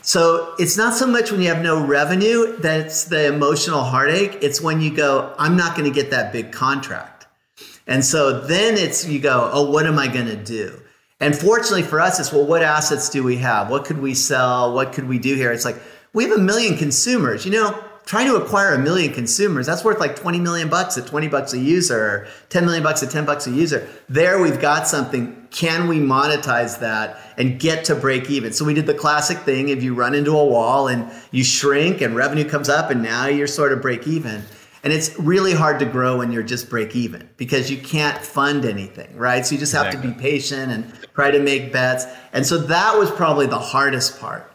So 0.00 0.54
it's 0.58 0.78
not 0.78 0.94
so 0.94 1.06
much 1.06 1.30
when 1.30 1.42
you 1.42 1.48
have 1.48 1.62
no 1.62 1.84
revenue 1.84 2.56
that's 2.56 3.04
the 3.04 3.26
emotional 3.26 3.82
heartache. 3.82 4.38
It's 4.40 4.62
when 4.62 4.80
you 4.80 4.96
go, 4.96 5.34
I'm 5.38 5.54
not 5.54 5.76
going 5.76 5.86
to 5.86 5.94
get 5.94 6.12
that 6.12 6.32
big 6.32 6.50
contract. 6.50 7.26
And 7.86 8.02
so 8.02 8.40
then 8.40 8.78
it's, 8.78 9.06
you 9.06 9.20
go, 9.20 9.50
oh, 9.52 9.70
what 9.70 9.84
am 9.86 9.98
I 9.98 10.08
going 10.08 10.28
to 10.28 10.42
do? 10.42 10.80
And 11.20 11.36
fortunately 11.36 11.82
for 11.82 12.00
us, 12.00 12.18
it's, 12.18 12.32
well, 12.32 12.46
what 12.46 12.62
assets 12.62 13.10
do 13.10 13.22
we 13.22 13.36
have? 13.36 13.68
What 13.68 13.84
could 13.84 13.98
we 13.98 14.14
sell? 14.14 14.72
What 14.72 14.94
could 14.94 15.08
we 15.08 15.18
do 15.18 15.34
here? 15.34 15.52
It's 15.52 15.66
like, 15.66 15.76
we 16.14 16.24
have 16.24 16.38
a 16.38 16.40
million 16.40 16.78
consumers. 16.78 17.44
You 17.44 17.52
know, 17.52 17.84
trying 18.06 18.26
to 18.28 18.36
acquire 18.36 18.72
a 18.72 18.78
million 18.78 19.12
consumers. 19.12 19.66
That's 19.66 19.84
worth 19.84 19.98
like 19.98 20.16
20 20.16 20.38
million 20.38 20.68
bucks 20.68 20.96
at 20.96 21.08
20 21.08 21.26
bucks 21.26 21.52
a 21.52 21.58
user, 21.58 22.00
or 22.00 22.28
10 22.48 22.64
million 22.64 22.82
bucks 22.82 23.02
at 23.02 23.10
10 23.10 23.26
bucks 23.26 23.46
a 23.48 23.50
user. 23.50 23.86
There 24.08 24.40
we've 24.40 24.60
got 24.60 24.86
something. 24.86 25.48
Can 25.50 25.88
we 25.88 25.98
monetize 25.98 26.78
that 26.80 27.18
and 27.36 27.58
get 27.58 27.84
to 27.86 27.96
break 27.96 28.30
even? 28.30 28.52
So 28.52 28.64
we 28.64 28.74
did 28.74 28.86
the 28.86 28.94
classic 28.94 29.38
thing 29.38 29.70
if 29.70 29.82
you 29.82 29.92
run 29.94 30.14
into 30.14 30.30
a 30.30 30.44
wall 30.44 30.86
and 30.86 31.10
you 31.32 31.42
shrink 31.42 32.00
and 32.00 32.14
revenue 32.14 32.48
comes 32.48 32.68
up 32.68 32.90
and 32.90 33.02
now 33.02 33.26
you're 33.26 33.48
sort 33.48 33.72
of 33.72 33.82
break 33.82 34.06
even. 34.06 34.42
And 34.84 34.92
it's 34.92 35.18
really 35.18 35.52
hard 35.52 35.80
to 35.80 35.84
grow 35.84 36.18
when 36.18 36.30
you're 36.30 36.44
just 36.44 36.70
break 36.70 36.94
even 36.94 37.28
because 37.36 37.72
you 37.72 37.78
can't 37.78 38.18
fund 38.18 38.64
anything, 38.64 39.16
right? 39.16 39.44
So 39.44 39.56
you 39.56 39.58
just 39.58 39.72
have 39.72 39.86
exactly. 39.86 40.12
to 40.12 40.16
be 40.16 40.22
patient 40.22 40.70
and 40.70 40.92
try 41.12 41.32
to 41.32 41.40
make 41.40 41.72
bets. 41.72 42.04
And 42.32 42.46
so 42.46 42.58
that 42.58 42.96
was 42.96 43.10
probably 43.10 43.46
the 43.46 43.58
hardest 43.58 44.20
part. 44.20 44.48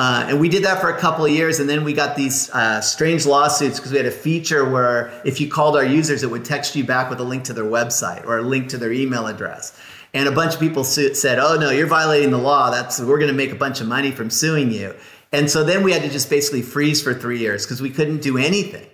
Uh, 0.00 0.24
and 0.30 0.40
we 0.40 0.48
did 0.48 0.64
that 0.64 0.80
for 0.80 0.88
a 0.88 0.98
couple 0.98 1.26
of 1.26 1.30
years, 1.30 1.60
and 1.60 1.68
then 1.68 1.84
we 1.84 1.92
got 1.92 2.16
these 2.16 2.48
uh, 2.52 2.80
strange 2.80 3.26
lawsuits 3.26 3.78
because 3.78 3.92
we 3.92 3.98
had 3.98 4.06
a 4.06 4.10
feature 4.10 4.66
where 4.66 5.12
if 5.26 5.42
you 5.42 5.46
called 5.46 5.76
our 5.76 5.84
users, 5.84 6.22
it 6.22 6.30
would 6.30 6.42
text 6.42 6.74
you 6.74 6.82
back 6.82 7.10
with 7.10 7.20
a 7.20 7.22
link 7.22 7.44
to 7.44 7.52
their 7.52 7.64
website 7.64 8.24
or 8.24 8.38
a 8.38 8.42
link 8.42 8.70
to 8.70 8.78
their 8.78 8.92
email 8.92 9.26
address. 9.26 9.78
And 10.14 10.26
a 10.26 10.32
bunch 10.32 10.54
of 10.54 10.60
people 10.60 10.84
su- 10.84 11.12
said, 11.12 11.38
"Oh 11.38 11.56
no, 11.56 11.68
you're 11.68 11.86
violating 11.86 12.30
the 12.30 12.38
law. 12.38 12.70
That's 12.70 12.98
we're 12.98 13.18
going 13.18 13.30
to 13.30 13.36
make 13.36 13.52
a 13.52 13.56
bunch 13.56 13.82
of 13.82 13.88
money 13.88 14.10
from 14.10 14.30
suing 14.30 14.72
you." 14.72 14.94
And 15.32 15.50
so 15.50 15.64
then 15.64 15.82
we 15.82 15.92
had 15.92 16.00
to 16.00 16.08
just 16.08 16.30
basically 16.30 16.62
freeze 16.62 17.02
for 17.02 17.12
three 17.12 17.38
years 17.38 17.66
because 17.66 17.82
we 17.82 17.90
couldn't 17.90 18.22
do 18.22 18.38
anything, 18.38 18.86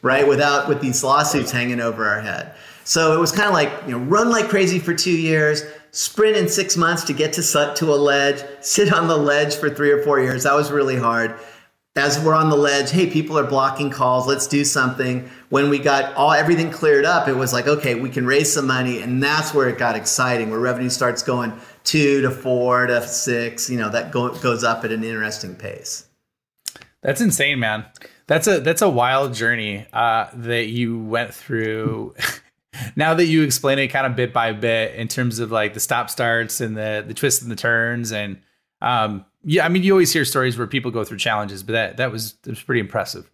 right, 0.00 0.28
without 0.28 0.68
with 0.68 0.80
these 0.80 1.02
lawsuits 1.02 1.50
hanging 1.50 1.80
over 1.80 2.08
our 2.08 2.20
head. 2.20 2.54
So 2.84 3.16
it 3.16 3.18
was 3.18 3.32
kind 3.32 3.48
of 3.48 3.52
like 3.52 3.72
you 3.86 3.98
know, 3.98 4.04
run 4.04 4.30
like 4.30 4.48
crazy 4.48 4.78
for 4.78 4.94
two 4.94 5.10
years 5.10 5.64
sprint 5.92 6.36
in 6.36 6.48
six 6.48 6.76
months 6.76 7.04
to 7.04 7.12
get 7.12 7.34
to 7.34 7.42
to 7.76 7.94
a 7.94 7.96
ledge, 7.96 8.42
sit 8.60 8.92
on 8.92 9.06
the 9.06 9.16
ledge 9.16 9.54
for 9.54 9.70
three 9.70 9.92
or 9.92 10.02
four 10.02 10.20
years. 10.20 10.42
That 10.42 10.54
was 10.54 10.72
really 10.72 10.96
hard. 10.96 11.38
As 11.94 12.18
we're 12.18 12.34
on 12.34 12.48
the 12.48 12.56
ledge, 12.56 12.90
hey, 12.90 13.10
people 13.10 13.38
are 13.38 13.46
blocking 13.46 13.90
calls. 13.90 14.26
Let's 14.26 14.46
do 14.46 14.64
something. 14.64 15.28
When 15.50 15.68
we 15.68 15.78
got 15.78 16.14
all 16.14 16.32
everything 16.32 16.70
cleared 16.70 17.04
up, 17.04 17.28
it 17.28 17.34
was 17.34 17.52
like, 17.52 17.66
okay, 17.66 17.94
we 17.94 18.08
can 18.08 18.26
raise 18.26 18.50
some 18.50 18.66
money, 18.66 19.02
and 19.02 19.22
that's 19.22 19.52
where 19.52 19.68
it 19.68 19.76
got 19.76 19.94
exciting. 19.94 20.50
Where 20.50 20.58
revenue 20.58 20.88
starts 20.88 21.22
going 21.22 21.52
two 21.84 22.22
to 22.22 22.30
four 22.30 22.86
to 22.86 23.06
six. 23.06 23.68
You 23.68 23.78
know, 23.78 23.90
that 23.90 24.10
go, 24.10 24.34
goes 24.38 24.64
up 24.64 24.84
at 24.84 24.90
an 24.90 25.04
interesting 25.04 25.54
pace. 25.54 26.06
That's 27.02 27.20
insane, 27.20 27.58
man. 27.58 27.84
That's 28.26 28.46
a 28.46 28.60
that's 28.60 28.80
a 28.80 28.88
wild 28.88 29.34
journey 29.34 29.86
uh, 29.92 30.28
that 30.32 30.68
you 30.68 30.98
went 30.98 31.34
through. 31.34 32.14
now 32.96 33.14
that 33.14 33.26
you 33.26 33.42
explain 33.42 33.78
it 33.78 33.88
kind 33.88 34.06
of 34.06 34.16
bit 34.16 34.32
by 34.32 34.52
bit 34.52 34.94
in 34.94 35.08
terms 35.08 35.38
of 35.38 35.50
like 35.50 35.74
the 35.74 35.80
stop 35.80 36.10
starts 36.10 36.60
and 36.60 36.76
the 36.76 37.04
the 37.06 37.14
twists 37.14 37.42
and 37.42 37.50
the 37.50 37.56
turns 37.56 38.12
and 38.12 38.40
um 38.80 39.24
yeah 39.44 39.64
i 39.64 39.68
mean 39.68 39.82
you 39.82 39.92
always 39.92 40.12
hear 40.12 40.24
stories 40.24 40.56
where 40.56 40.66
people 40.66 40.90
go 40.90 41.04
through 41.04 41.18
challenges 41.18 41.62
but 41.62 41.72
that 41.72 41.96
that 41.96 42.10
was 42.10 42.34
that 42.42 42.50
was 42.50 42.62
pretty 42.62 42.80
impressive. 42.80 43.30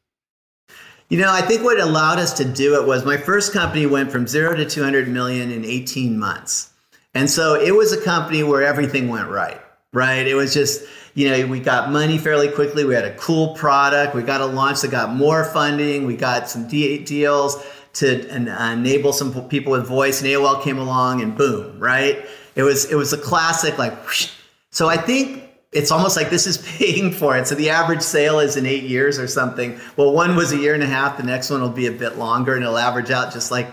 You 1.09 1.19
know 1.19 1.33
i 1.33 1.41
think 1.41 1.63
what 1.63 1.81
allowed 1.81 2.19
us 2.19 2.33
to 2.35 2.45
do 2.45 2.81
it 2.81 2.87
was 2.87 3.05
my 3.05 3.17
first 3.17 3.53
company 3.53 3.87
went 3.87 4.13
from 4.13 4.27
0 4.27 4.57
to 4.57 4.69
200 4.69 5.09
million 5.09 5.51
in 5.51 5.65
18 5.65 6.19
months. 6.19 6.73
And 7.15 7.31
so 7.31 7.55
it 7.55 7.75
was 7.75 7.93
a 7.93 8.01
company 8.01 8.43
where 8.43 8.63
everything 8.63 9.09
went 9.09 9.29
right 9.29 9.61
right? 9.93 10.27
It 10.27 10.35
was 10.35 10.53
just 10.55 10.85
you 11.15 11.29
know 11.29 11.47
we 11.47 11.61
got 11.61 11.91
money 11.91 12.19
fairly 12.19 12.51
quickly. 12.51 12.85
We 12.85 12.95
had 12.95 13.05
a 13.05 13.15
cool 13.17 13.55
product. 13.55 14.15
We 14.15 14.23
got 14.23 14.41
a 14.41 14.47
launch 14.47 14.83
that 14.83 14.91
got 14.91 15.15
more 15.15 15.45
funding. 15.45 16.07
We 16.07 16.17
got 16.17 16.49
some 16.49 16.69
deals 16.69 17.65
to 17.99 18.29
enable 18.35 19.13
some 19.13 19.49
people 19.49 19.73
with 19.73 19.87
voice, 19.87 20.21
and 20.21 20.29
AOL 20.29 20.63
came 20.63 20.79
along, 20.79 21.21
and 21.21 21.37
boom, 21.37 21.79
right? 21.79 22.27
It 22.55 22.63
was 22.63 22.91
it 22.91 22.97
was 22.97 23.13
a 23.13 23.19
classic, 23.19 23.79
like. 23.79 23.93
Whoosh. 24.05 24.31
So 24.71 24.89
I 24.89 24.97
think 24.97 25.45
it's 25.73 25.91
almost 25.91 26.17
like 26.17 26.31
this 26.31 26.47
is 26.47 26.59
paying 26.79 27.13
for 27.13 27.37
it. 27.37 27.47
So 27.47 27.55
the 27.55 27.71
average 27.71 28.03
sale 28.03 28.39
is 28.39 28.57
in 28.57 28.67
eight 28.67 28.85
years 28.85 29.19
or 29.19 29.27
something. 29.27 29.79
Well, 29.97 30.13
one 30.13 30.37
was 30.37 30.53
a 30.53 30.57
year 30.57 30.75
and 30.75 30.83
a 30.83 30.87
half. 30.87 31.17
The 31.17 31.23
next 31.23 31.51
one 31.51 31.61
will 31.61 31.71
be 31.71 31.87
a 31.87 31.93
bit 31.93 32.17
longer, 32.19 32.55
and 32.55 32.63
it'll 32.63 32.79
average 32.79 33.11
out 33.11 33.33
just 33.33 33.51
like 33.51 33.69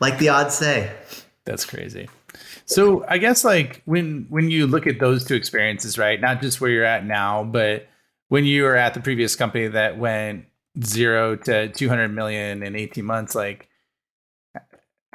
like 0.00 0.18
the 0.18 0.30
odds 0.30 0.54
say. 0.54 0.92
That's 1.44 1.64
crazy. 1.64 2.08
So 2.66 3.04
I 3.08 3.18
guess 3.18 3.44
like 3.44 3.82
when 3.86 4.26
when 4.28 4.50
you 4.50 4.66
look 4.66 4.86
at 4.86 5.00
those 5.00 5.24
two 5.24 5.34
experiences, 5.34 5.96
right? 5.96 6.20
Not 6.20 6.42
just 6.42 6.60
where 6.60 6.70
you're 6.70 6.84
at 6.84 7.06
now, 7.06 7.44
but 7.44 7.88
when 8.28 8.44
you 8.44 8.64
were 8.64 8.76
at 8.76 8.94
the 8.94 9.00
previous 9.00 9.36
company 9.36 9.68
that 9.68 9.98
went 9.98 10.44
zero 10.84 11.34
to 11.34 11.68
200 11.68 12.08
million 12.08 12.62
in 12.62 12.76
18 12.76 13.04
months, 13.04 13.34
like 13.34 13.67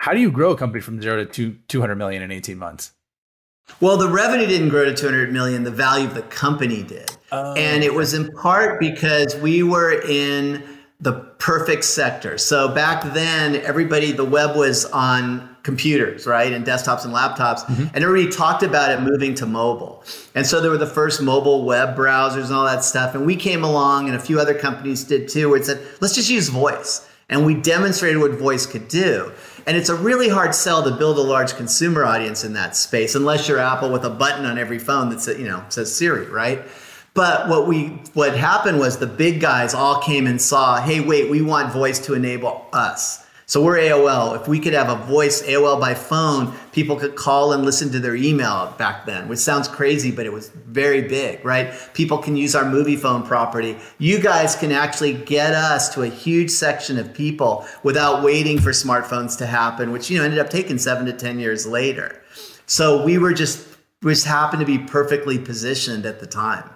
how 0.04 0.12
do 0.12 0.20
you 0.20 0.30
grow 0.30 0.52
a 0.52 0.58
company 0.58 0.82
from 0.82 1.02
zero 1.02 1.24
to 1.24 1.26
two, 1.26 1.56
200 1.70 1.96
million 1.96 2.22
in 2.22 2.30
18 2.30 2.58
months? 2.58 2.92
Well, 3.80 3.96
the 3.96 4.10
revenue 4.10 4.46
didn't 4.46 4.68
grow 4.68 4.84
to 4.84 4.94
200 4.94 5.32
million, 5.32 5.64
the 5.64 5.72
value 5.72 6.06
of 6.06 6.14
the 6.14 6.24
company 6.24 6.84
did. 6.84 7.10
Oh, 7.32 7.54
and 7.54 7.86
it 7.86 7.94
was 7.94 8.14
in 8.14 8.30
part 8.34 8.82
because 8.82 9.34
we 9.38 9.64
were 9.64 10.02
in 10.02 10.62
the 11.00 11.14
perfect 11.40 11.86
sector. 11.86 12.38
So 12.38 12.76
back 12.76 13.14
then, 13.14 13.56
everybody, 13.56 14.12
the 14.12 14.26
web 14.26 14.58
was 14.58 14.84
on 14.88 15.56
computers, 15.64 16.28
right? 16.28 16.52
And 16.52 16.66
desktops 16.66 17.06
and 17.06 17.14
laptops. 17.14 17.64
Mm-hmm. 17.64 17.96
And 17.96 18.04
everybody 18.04 18.30
talked 18.30 18.64
about 18.64 18.92
it 18.92 19.00
moving 19.00 19.34
to 19.36 19.46
mobile. 19.46 20.04
And 20.36 20.46
so 20.46 20.60
there 20.60 20.70
were 20.70 20.78
the 20.78 20.86
first 20.86 21.22
mobile 21.22 21.64
web 21.64 21.96
browsers 21.96 22.48
and 22.48 22.52
all 22.54 22.66
that 22.66 22.84
stuff. 22.84 23.16
And 23.16 23.26
we 23.26 23.38
came 23.38 23.64
along, 23.64 24.08
and 24.08 24.18
a 24.18 24.20
few 24.20 24.38
other 24.38 24.54
companies 24.54 25.06
did 25.06 25.30
too, 25.30 25.50
where 25.50 25.62
it 25.62 25.66
said, 25.66 25.82
let's 26.02 26.14
just 26.14 26.30
use 26.30 26.50
voice. 26.50 27.08
And 27.30 27.46
we 27.46 27.56
demonstrated 27.56 28.22
what 28.22 28.32
voice 28.32 28.66
could 28.66 28.90
do. 28.90 29.32
And 29.66 29.78
it's 29.78 29.90
a 29.90 29.96
really 29.96 30.30
hard 30.30 30.54
sell 30.54 30.84
to 30.84 30.92
build 30.92 31.18
a 31.18 31.22
large 31.22 31.56
consumer 31.56 32.04
audience 32.04 32.44
in 32.44 32.54
that 32.54 32.76
space, 32.76 33.16
unless 33.16 33.48
you're 33.48 33.60
Apple 33.60 33.92
with 33.92 34.04
a 34.04 34.10
button 34.10 34.46
on 34.46 34.58
every 34.58 34.80
phone 34.80 35.10
that 35.10 35.22
says, 35.22 35.40
you 35.40 35.46
know 35.46 35.64
says 35.70 35.96
Siri, 35.96 36.28
right? 36.28 36.64
But 37.14 37.48
what 37.48 37.68
we 37.68 37.88
what 38.14 38.36
happened 38.36 38.80
was 38.80 38.98
the 38.98 39.08
big 39.08 39.40
guys 39.40 39.74
all 39.74 40.02
came 40.02 40.28
and 40.28 40.42
saw, 40.42 40.82
hey, 40.82 41.00
wait, 41.00 41.30
we 41.30 41.42
want 41.42 41.72
voice 41.72 42.00
to 42.08 42.14
enable 42.14 42.68
us. 42.74 43.23
So 43.46 43.62
we're 43.62 43.78
AOL. 43.78 44.40
If 44.40 44.48
we 44.48 44.60
could 44.60 44.74
have 44.74 44.90
a 44.90 44.96
voice 45.06 45.42
AOL 45.44 45.80
by 45.80 45.94
phone, 45.94 46.54
people 46.72 46.96
could 46.96 47.16
call 47.16 47.52
and 47.52 47.66
listen 47.66 47.92
to 47.92 48.00
their 48.00 48.16
email 48.16 48.74
back 48.78 49.06
then, 49.06 49.28
which 49.28 49.40
sounds 49.40 49.68
crazy, 49.68 50.12
but 50.12 50.26
it 50.26 50.32
was 50.32 50.50
very 50.50 51.02
big, 51.02 51.44
right? 51.44 51.74
People 51.94 52.18
can 52.18 52.38
use 52.38 52.56
our 52.56 52.64
Moviefone 52.64 53.26
property. 53.26 53.78
You 53.98 54.20
guys 54.20 54.56
can 54.56 54.72
actually 54.72 55.14
get 55.14 55.54
us 55.54 55.94
to 55.94 56.04
a 56.04 56.08
huge 56.08 56.52
section 56.52 56.98
of 56.98 57.14
people 57.14 57.66
without 57.84 58.24
waiting 58.24 58.60
for 58.60 58.72
smartphones 58.72 59.38
to 59.40 59.46
happen, 59.46 59.92
which 59.92 60.10
you 60.10 60.18
know 60.18 60.24
ended 60.24 60.40
up 60.40 60.50
taking 60.50 60.78
seven 60.78 61.06
to 61.06 61.14
ten 61.14 61.40
years 61.40 61.68
later. 61.68 62.22
So 62.66 63.04
we 63.04 63.18
were 63.18 63.34
just 63.34 63.68
we 64.02 64.14
just 64.14 64.26
happened 64.26 64.62
to 64.62 64.66
be 64.66 64.78
perfectly 64.78 65.38
positioned 65.38 66.06
at 66.06 66.20
the 66.20 66.28
time 66.28 66.70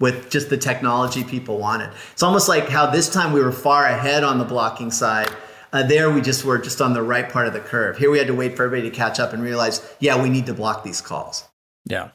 with 0.00 0.30
just 0.30 0.50
the 0.50 0.56
technology 0.56 1.22
people 1.22 1.58
wanted. 1.58 1.90
It's 2.12 2.22
almost 2.22 2.48
like 2.48 2.68
how 2.68 2.90
this 2.90 3.08
time 3.08 3.32
we 3.32 3.40
were 3.40 3.52
far 3.52 3.86
ahead 3.86 4.24
on 4.24 4.38
the 4.38 4.44
blocking 4.44 4.90
side 4.90 5.30
uh, 5.74 5.82
there, 5.82 6.08
we 6.08 6.20
just 6.20 6.44
were 6.44 6.56
just 6.56 6.80
on 6.80 6.92
the 6.92 7.02
right 7.02 7.28
part 7.28 7.48
of 7.48 7.52
the 7.52 7.58
curve. 7.58 7.98
Here, 7.98 8.08
we 8.08 8.18
had 8.18 8.28
to 8.28 8.34
wait 8.34 8.56
for 8.56 8.64
everybody 8.64 8.88
to 8.88 8.96
catch 8.96 9.18
up 9.18 9.32
and 9.32 9.42
realize, 9.42 9.84
yeah, 9.98 10.22
we 10.22 10.30
need 10.30 10.46
to 10.46 10.54
block 10.54 10.84
these 10.84 11.00
calls. 11.00 11.48
Yeah, 11.84 12.10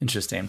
interesting. 0.00 0.48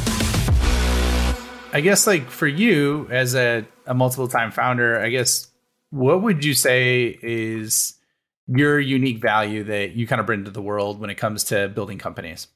I 1.73 1.81
guess 1.81 2.05
like 2.05 2.29
for 2.29 2.47
you 2.47 3.07
as 3.09 3.35
a, 3.35 3.65
a 3.85 3.93
multiple 3.93 4.27
time 4.27 4.51
founder, 4.51 4.99
I 4.99 5.09
guess 5.09 5.47
what 5.89 6.21
would 6.21 6.43
you 6.43 6.53
say 6.53 7.17
is 7.21 7.95
your 8.47 8.79
unique 8.79 9.21
value 9.21 9.63
that 9.65 9.91
you 9.91 10.07
kind 10.07 10.19
of 10.19 10.25
bring 10.25 10.45
to 10.45 10.51
the 10.51 10.61
world 10.61 10.99
when 10.99 11.09
it 11.09 11.15
comes 11.15 11.45
to 11.45 11.69
building 11.69 11.97
companies? 11.97 12.47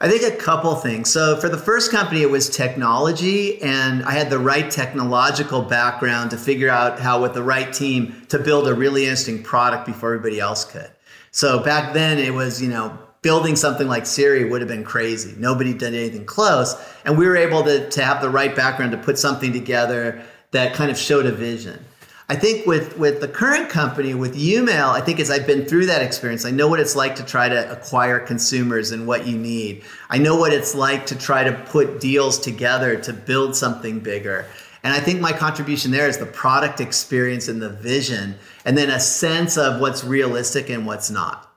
I 0.00 0.08
think 0.08 0.22
a 0.22 0.36
couple 0.36 0.74
things. 0.76 1.12
So 1.12 1.36
for 1.36 1.48
the 1.48 1.58
first 1.58 1.90
company, 1.90 2.22
it 2.22 2.30
was 2.30 2.48
technology, 2.48 3.60
and 3.60 4.04
I 4.04 4.12
had 4.12 4.30
the 4.30 4.38
right 4.38 4.70
technological 4.70 5.62
background 5.62 6.30
to 6.30 6.36
figure 6.36 6.68
out 6.68 7.00
how, 7.00 7.20
with 7.20 7.34
the 7.34 7.42
right 7.42 7.72
team, 7.72 8.24
to 8.28 8.38
build 8.38 8.68
a 8.68 8.74
really 8.74 9.04
interesting 9.04 9.42
product 9.42 9.86
before 9.86 10.14
everybody 10.14 10.38
else 10.38 10.64
could. 10.64 10.90
So 11.32 11.58
back 11.64 11.94
then, 11.94 12.18
it 12.18 12.32
was 12.32 12.62
you 12.62 12.68
know 12.68 12.96
building 13.28 13.56
something 13.56 13.88
like 13.88 14.06
Siri 14.06 14.48
would 14.48 14.62
have 14.62 14.68
been 14.68 14.84
crazy. 14.84 15.34
Nobody 15.36 15.74
did 15.74 15.92
anything 15.92 16.24
close. 16.24 16.74
And 17.04 17.18
we 17.18 17.26
were 17.26 17.36
able 17.36 17.62
to, 17.64 17.86
to 17.90 18.02
have 18.02 18.22
the 18.22 18.30
right 18.30 18.56
background 18.56 18.92
to 18.92 18.96
put 18.96 19.18
something 19.18 19.52
together 19.52 20.22
that 20.52 20.72
kind 20.72 20.90
of 20.90 20.96
showed 20.96 21.26
a 21.26 21.30
vision. 21.30 21.84
I 22.30 22.36
think 22.36 22.64
with 22.64 22.96
with 22.96 23.20
the 23.20 23.28
current 23.28 23.68
company 23.68 24.14
with 24.14 24.34
YouMail, 24.34 24.88
I 24.92 25.02
think 25.02 25.20
as 25.20 25.30
I've 25.30 25.46
been 25.46 25.66
through 25.66 25.84
that 25.86 26.00
experience, 26.00 26.46
I 26.46 26.52
know 26.52 26.68
what 26.68 26.80
it's 26.80 26.96
like 26.96 27.16
to 27.16 27.22
try 27.22 27.50
to 27.50 27.70
acquire 27.70 28.18
consumers 28.18 28.92
and 28.92 29.06
what 29.06 29.26
you 29.26 29.36
need. 29.36 29.84
I 30.08 30.16
know 30.16 30.36
what 30.36 30.54
it's 30.54 30.74
like 30.74 31.04
to 31.08 31.14
try 31.14 31.44
to 31.44 31.52
put 31.66 32.00
deals 32.00 32.38
together 32.38 32.96
to 32.96 33.12
build 33.12 33.54
something 33.54 34.00
bigger. 34.00 34.46
And 34.82 34.94
I 34.94 35.00
think 35.00 35.20
my 35.20 35.34
contribution 35.34 35.90
there 35.90 36.08
is 36.08 36.16
the 36.16 36.32
product 36.44 36.80
experience 36.80 37.46
and 37.48 37.60
the 37.60 37.68
vision, 37.68 38.36
and 38.64 38.78
then 38.78 38.88
a 38.88 39.00
sense 39.00 39.58
of 39.58 39.82
what's 39.82 40.02
realistic 40.02 40.70
and 40.70 40.86
what's 40.86 41.10
not. 41.10 41.47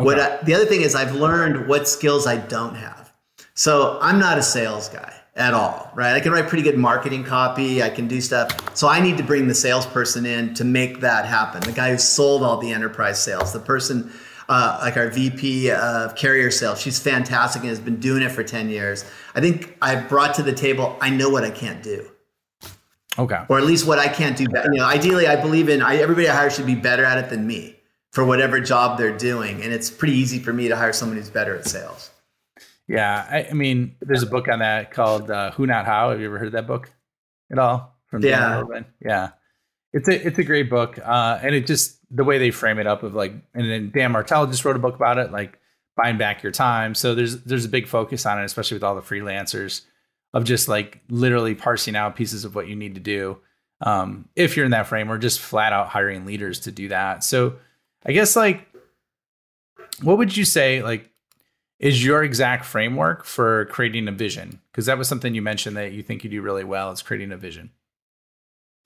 Okay. 0.00 0.04
What 0.06 0.18
I, 0.18 0.42
the 0.42 0.54
other 0.54 0.64
thing 0.64 0.80
is, 0.80 0.94
I've 0.94 1.14
learned 1.14 1.68
what 1.68 1.86
skills 1.86 2.26
I 2.26 2.36
don't 2.36 2.74
have. 2.74 3.12
So 3.54 3.98
I'm 4.00 4.18
not 4.18 4.38
a 4.38 4.42
sales 4.42 4.88
guy 4.88 5.12
at 5.36 5.52
all, 5.52 5.90
right? 5.94 6.14
I 6.14 6.20
can 6.20 6.32
write 6.32 6.48
pretty 6.48 6.62
good 6.62 6.78
marketing 6.78 7.24
copy. 7.24 7.82
I 7.82 7.90
can 7.90 8.08
do 8.08 8.20
stuff. 8.20 8.76
So 8.76 8.88
I 8.88 9.00
need 9.00 9.18
to 9.18 9.22
bring 9.22 9.48
the 9.48 9.54
salesperson 9.54 10.24
in 10.24 10.54
to 10.54 10.64
make 10.64 11.00
that 11.00 11.26
happen. 11.26 11.60
The 11.60 11.72
guy 11.72 11.90
who 11.90 11.98
sold 11.98 12.42
all 12.42 12.56
the 12.56 12.72
enterprise 12.72 13.22
sales, 13.22 13.52
the 13.52 13.60
person 13.60 14.12
uh, 14.48 14.78
like 14.80 14.96
our 14.96 15.10
VP 15.10 15.70
of 15.70 16.16
carrier 16.16 16.50
sales, 16.50 16.80
she's 16.80 16.98
fantastic 16.98 17.60
and 17.62 17.68
has 17.68 17.78
been 17.78 18.00
doing 18.00 18.22
it 18.22 18.32
for 18.32 18.42
10 18.42 18.68
years. 18.68 19.04
I 19.34 19.40
think 19.40 19.76
I've 19.82 20.08
brought 20.08 20.34
to 20.36 20.42
the 20.42 20.52
table, 20.52 20.96
I 21.00 21.10
know 21.10 21.28
what 21.28 21.44
I 21.44 21.50
can't 21.50 21.82
do. 21.82 22.10
Okay. 23.18 23.44
Or 23.48 23.58
at 23.58 23.64
least 23.64 23.86
what 23.86 23.98
I 23.98 24.08
can't 24.08 24.36
do. 24.36 24.44
You 24.44 24.78
know, 24.78 24.86
ideally, 24.86 25.26
I 25.26 25.36
believe 25.36 25.68
in 25.68 25.82
I, 25.82 25.96
everybody 25.96 26.28
I 26.28 26.34
hire 26.34 26.50
should 26.50 26.66
be 26.66 26.74
better 26.74 27.04
at 27.04 27.18
it 27.18 27.28
than 27.28 27.46
me 27.46 27.79
for 28.10 28.24
whatever 28.24 28.60
job 28.60 28.98
they're 28.98 29.16
doing. 29.16 29.62
And 29.62 29.72
it's 29.72 29.90
pretty 29.90 30.14
easy 30.14 30.38
for 30.38 30.52
me 30.52 30.68
to 30.68 30.76
hire 30.76 30.92
someone 30.92 31.16
who's 31.16 31.30
better 31.30 31.56
at 31.56 31.66
sales. 31.66 32.10
Yeah, 32.88 33.26
I, 33.30 33.46
I 33.50 33.52
mean, 33.52 33.94
there's 34.00 34.24
a 34.24 34.26
book 34.26 34.48
on 34.48 34.58
that 34.58 34.90
called 34.90 35.30
uh, 35.30 35.52
"Who 35.52 35.64
Not 35.64 35.86
How." 35.86 36.10
Have 36.10 36.18
you 36.18 36.26
ever 36.26 36.38
heard 36.38 36.52
that 36.52 36.66
book 36.66 36.90
at 37.50 37.58
all? 37.58 37.96
From 38.08 38.24
yeah, 38.24 38.64
yeah. 39.00 39.30
It's 39.92 40.08
a 40.08 40.26
it's 40.26 40.38
a 40.38 40.42
great 40.42 40.68
book, 40.68 40.98
uh, 40.98 41.38
and 41.40 41.54
it 41.54 41.68
just 41.68 41.98
the 42.10 42.24
way 42.24 42.38
they 42.38 42.50
frame 42.50 42.80
it 42.80 42.88
up 42.88 43.04
of 43.04 43.14
like, 43.14 43.32
and 43.54 43.70
then 43.70 43.92
Dan 43.94 44.10
Martell 44.10 44.48
just 44.48 44.64
wrote 44.64 44.74
a 44.74 44.80
book 44.80 44.96
about 44.96 45.18
it, 45.18 45.30
like 45.30 45.60
buying 45.96 46.18
back 46.18 46.42
your 46.42 46.50
time. 46.50 46.96
So 46.96 47.14
there's 47.14 47.42
there's 47.42 47.64
a 47.64 47.68
big 47.68 47.86
focus 47.86 48.26
on 48.26 48.40
it, 48.40 48.44
especially 48.44 48.74
with 48.74 48.84
all 48.84 48.96
the 48.96 49.02
freelancers, 49.02 49.82
of 50.34 50.42
just 50.42 50.66
like 50.66 51.00
literally 51.08 51.54
parsing 51.54 51.94
out 51.94 52.16
pieces 52.16 52.44
of 52.44 52.56
what 52.56 52.66
you 52.66 52.74
need 52.74 52.96
to 52.96 53.00
do. 53.00 53.38
Um, 53.80 54.28
if 54.34 54.56
you're 54.56 54.64
in 54.64 54.72
that 54.72 54.88
frame, 54.88 55.12
or 55.12 55.16
just 55.16 55.38
flat 55.38 55.72
out 55.72 55.88
hiring 55.88 56.26
leaders 56.26 56.58
to 56.60 56.72
do 56.72 56.88
that. 56.88 57.22
So 57.22 57.54
I 58.04 58.12
guess 58.12 58.36
like, 58.36 58.66
what 60.02 60.18
would 60.18 60.36
you 60.36 60.44
say 60.44 60.82
like 60.82 61.10
is 61.78 62.04
your 62.04 62.22
exact 62.22 62.64
framework 62.64 63.24
for 63.24 63.64
creating 63.66 64.06
a 64.06 64.12
vision? 64.12 64.60
Because 64.70 64.86
that 64.86 64.98
was 64.98 65.08
something 65.08 65.34
you 65.34 65.42
mentioned 65.42 65.76
that 65.76 65.92
you 65.92 66.02
think 66.02 66.22
you 66.24 66.30
do 66.30 66.42
really 66.42 66.64
well 66.64 66.90
is 66.90 67.02
creating 67.02 67.32
a 67.32 67.36
vision. 67.36 67.70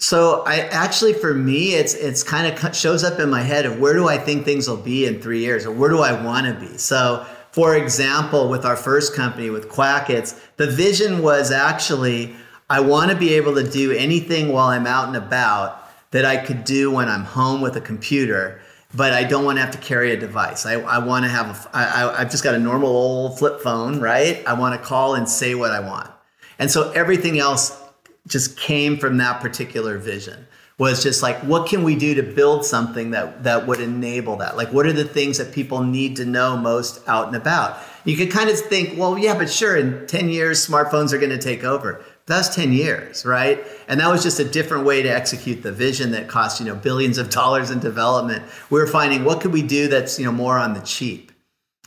So 0.01 0.43
I 0.45 0.61
actually, 0.61 1.13
for 1.13 1.35
me, 1.35 1.75
it's 1.75 1.95
it's 1.95 2.23
kind 2.23 2.47
of 2.47 2.77
shows 2.77 3.05
up 3.05 3.21
in 3.21 3.31
my 3.31 3.43
head 3.43 3.65
of 3.65 3.79
where 3.79 3.95
do 3.95 4.09
I 4.09 4.19
think 4.19 4.45
things 4.45 4.69
will 4.69 4.77
be 4.77 5.07
in 5.07 5.21
three 5.21 5.41
years, 5.41 5.67
or 5.67 5.73
where 5.73 5.91
do 5.91 6.01
I 6.01 6.21
want 6.25 6.47
to 6.47 6.55
be. 6.55 6.79
So, 6.79 7.25
for 7.53 7.77
example, 7.77 8.49
with 8.49 8.65
our 8.65 8.77
first 8.77 9.15
company 9.15 9.51
with 9.51 9.69
Quack, 9.69 10.11
it's 10.11 10.33
the 10.57 10.67
vision 10.67 11.23
was 11.23 11.53
actually 11.53 12.35
I 12.69 12.81
want 12.81 13.11
to 13.11 13.17
be 13.17 13.35
able 13.35 13.55
to 13.55 13.69
do 13.69 13.93
anything 13.93 14.53
while 14.53 14.69
I'm 14.69 14.87
out 14.87 15.07
and 15.07 15.17
about 15.17 15.81
that 16.11 16.25
I 16.25 16.37
could 16.37 16.65
do 16.65 16.91
when 16.91 17.09
I'm 17.09 17.25
home 17.25 17.61
with 17.61 17.77
a 17.77 17.81
computer 17.81 18.61
but 18.95 19.13
I 19.13 19.25
don't 19.25 19.45
want 19.45 19.59
to 19.59 19.63
have 19.63 19.73
to 19.73 19.79
carry 19.79 20.13
a 20.13 20.17
device. 20.17 20.67
I, 20.67 20.75
I 20.75 20.99
want 20.99 21.25
to 21.25 21.31
have 21.31 21.67
a, 21.67 21.77
I, 21.77 22.21
I've 22.21 22.31
just 22.31 22.45
got 22.45 22.55
a 22.55 22.59
normal 22.59 22.89
old 22.89 23.39
flip 23.39 23.61
phone, 23.61 24.01
right? 24.01 24.43
I 24.47 24.55
want 24.55 24.81
to 24.81 24.87
call 24.87 25.15
and 25.15 25.29
say 25.29 25.55
what 25.55 25.73
I 25.73 25.81
want. 25.81 26.11
And 26.59 26.71
so 26.71 26.91
everything 26.93 27.39
else 27.39 27.81
just 28.27 28.57
came 28.57 28.97
from 28.97 29.19
that 29.19 29.41
particular 29.41 29.99
vision 29.99 30.47
was 30.77 31.03
just 31.03 31.23
like, 31.23 31.37
what 31.41 31.69
can 31.69 31.85
we 31.85 31.95
do 31.95 32.15
to 32.15 32.23
build 32.23 32.65
something 32.65 33.11
that, 33.13 33.45
that 33.45 33.67
would 33.67 33.81
enable 33.81 34.37
that? 34.37 34.57
Like, 34.57 34.73
what 34.73 34.87
are 34.87 34.93
the 34.93 35.05
things 35.05 35.39
that 35.39 35.53
people 35.53 35.83
need 35.83 36.17
to 36.17 36.25
know 36.25 36.57
most 36.57 37.07
out 37.07 37.29
and 37.29 37.37
about? 37.37 37.79
You 38.05 38.17
could 38.17 38.31
kind 38.31 38.51
of 38.51 38.59
think, 38.59 38.99
well, 38.99 39.17
yeah, 39.17 39.39
but 39.39 39.49
sure, 39.49 39.77
in 39.77 40.07
10 40.07 40.29
years, 40.29 40.67
smartphones 40.67 41.13
are 41.13 41.19
going 41.19 41.31
to 41.31 41.39
take 41.39 41.63
over. 41.63 42.05
That's 42.27 42.55
10 42.55 42.73
years, 42.73 43.27
right? 43.27 43.63
And 43.87 44.01
that 44.01 44.11
was 44.11 44.23
just 44.23 44.41
a 44.41 44.45
different 44.45 44.87
way 44.87 45.03
to 45.03 45.09
execute 45.09 45.63
the 45.63 45.73
vision 45.73 46.13
that 46.13 46.27
cost, 46.27 46.59
you 46.59 46.65
know, 46.65 46.75
billions 46.75 47.19
of 47.19 47.29
dollars 47.29 47.71
in 47.71 47.81
development. 47.81 48.43
We 48.71 48.81
were 48.81 48.87
finding 48.87 49.25
what 49.25 49.43
could 49.43 49.53
we 49.53 49.63
do 49.63 49.89
that's, 49.89 50.19
you 50.19 50.25
know, 50.25 50.33
more 50.33 50.57
on 50.57 50.73
the 50.73 50.81
cheap, 50.81 51.33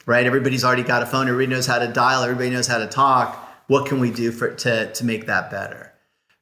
right? 0.06 0.28
Everybody's 0.28 0.64
already 0.64 0.84
got 0.84 1.02
a 1.02 1.08
phone. 1.08 1.28
Everybody 1.28 1.48
knows 1.48 1.66
how 1.66 1.80
to 1.80 1.88
dial. 1.88 2.22
Everybody 2.22 2.52
knows 2.52 2.68
how 2.68 2.78
to 2.78 2.86
talk. 2.86 3.36
What 3.66 3.88
can 3.88 4.00
we 4.00 4.12
do 4.12 4.32
for 4.32 4.54
to, 4.54 4.94
to 4.94 5.06
make 5.06 5.26
that 5.26 5.50
better? 5.50 5.92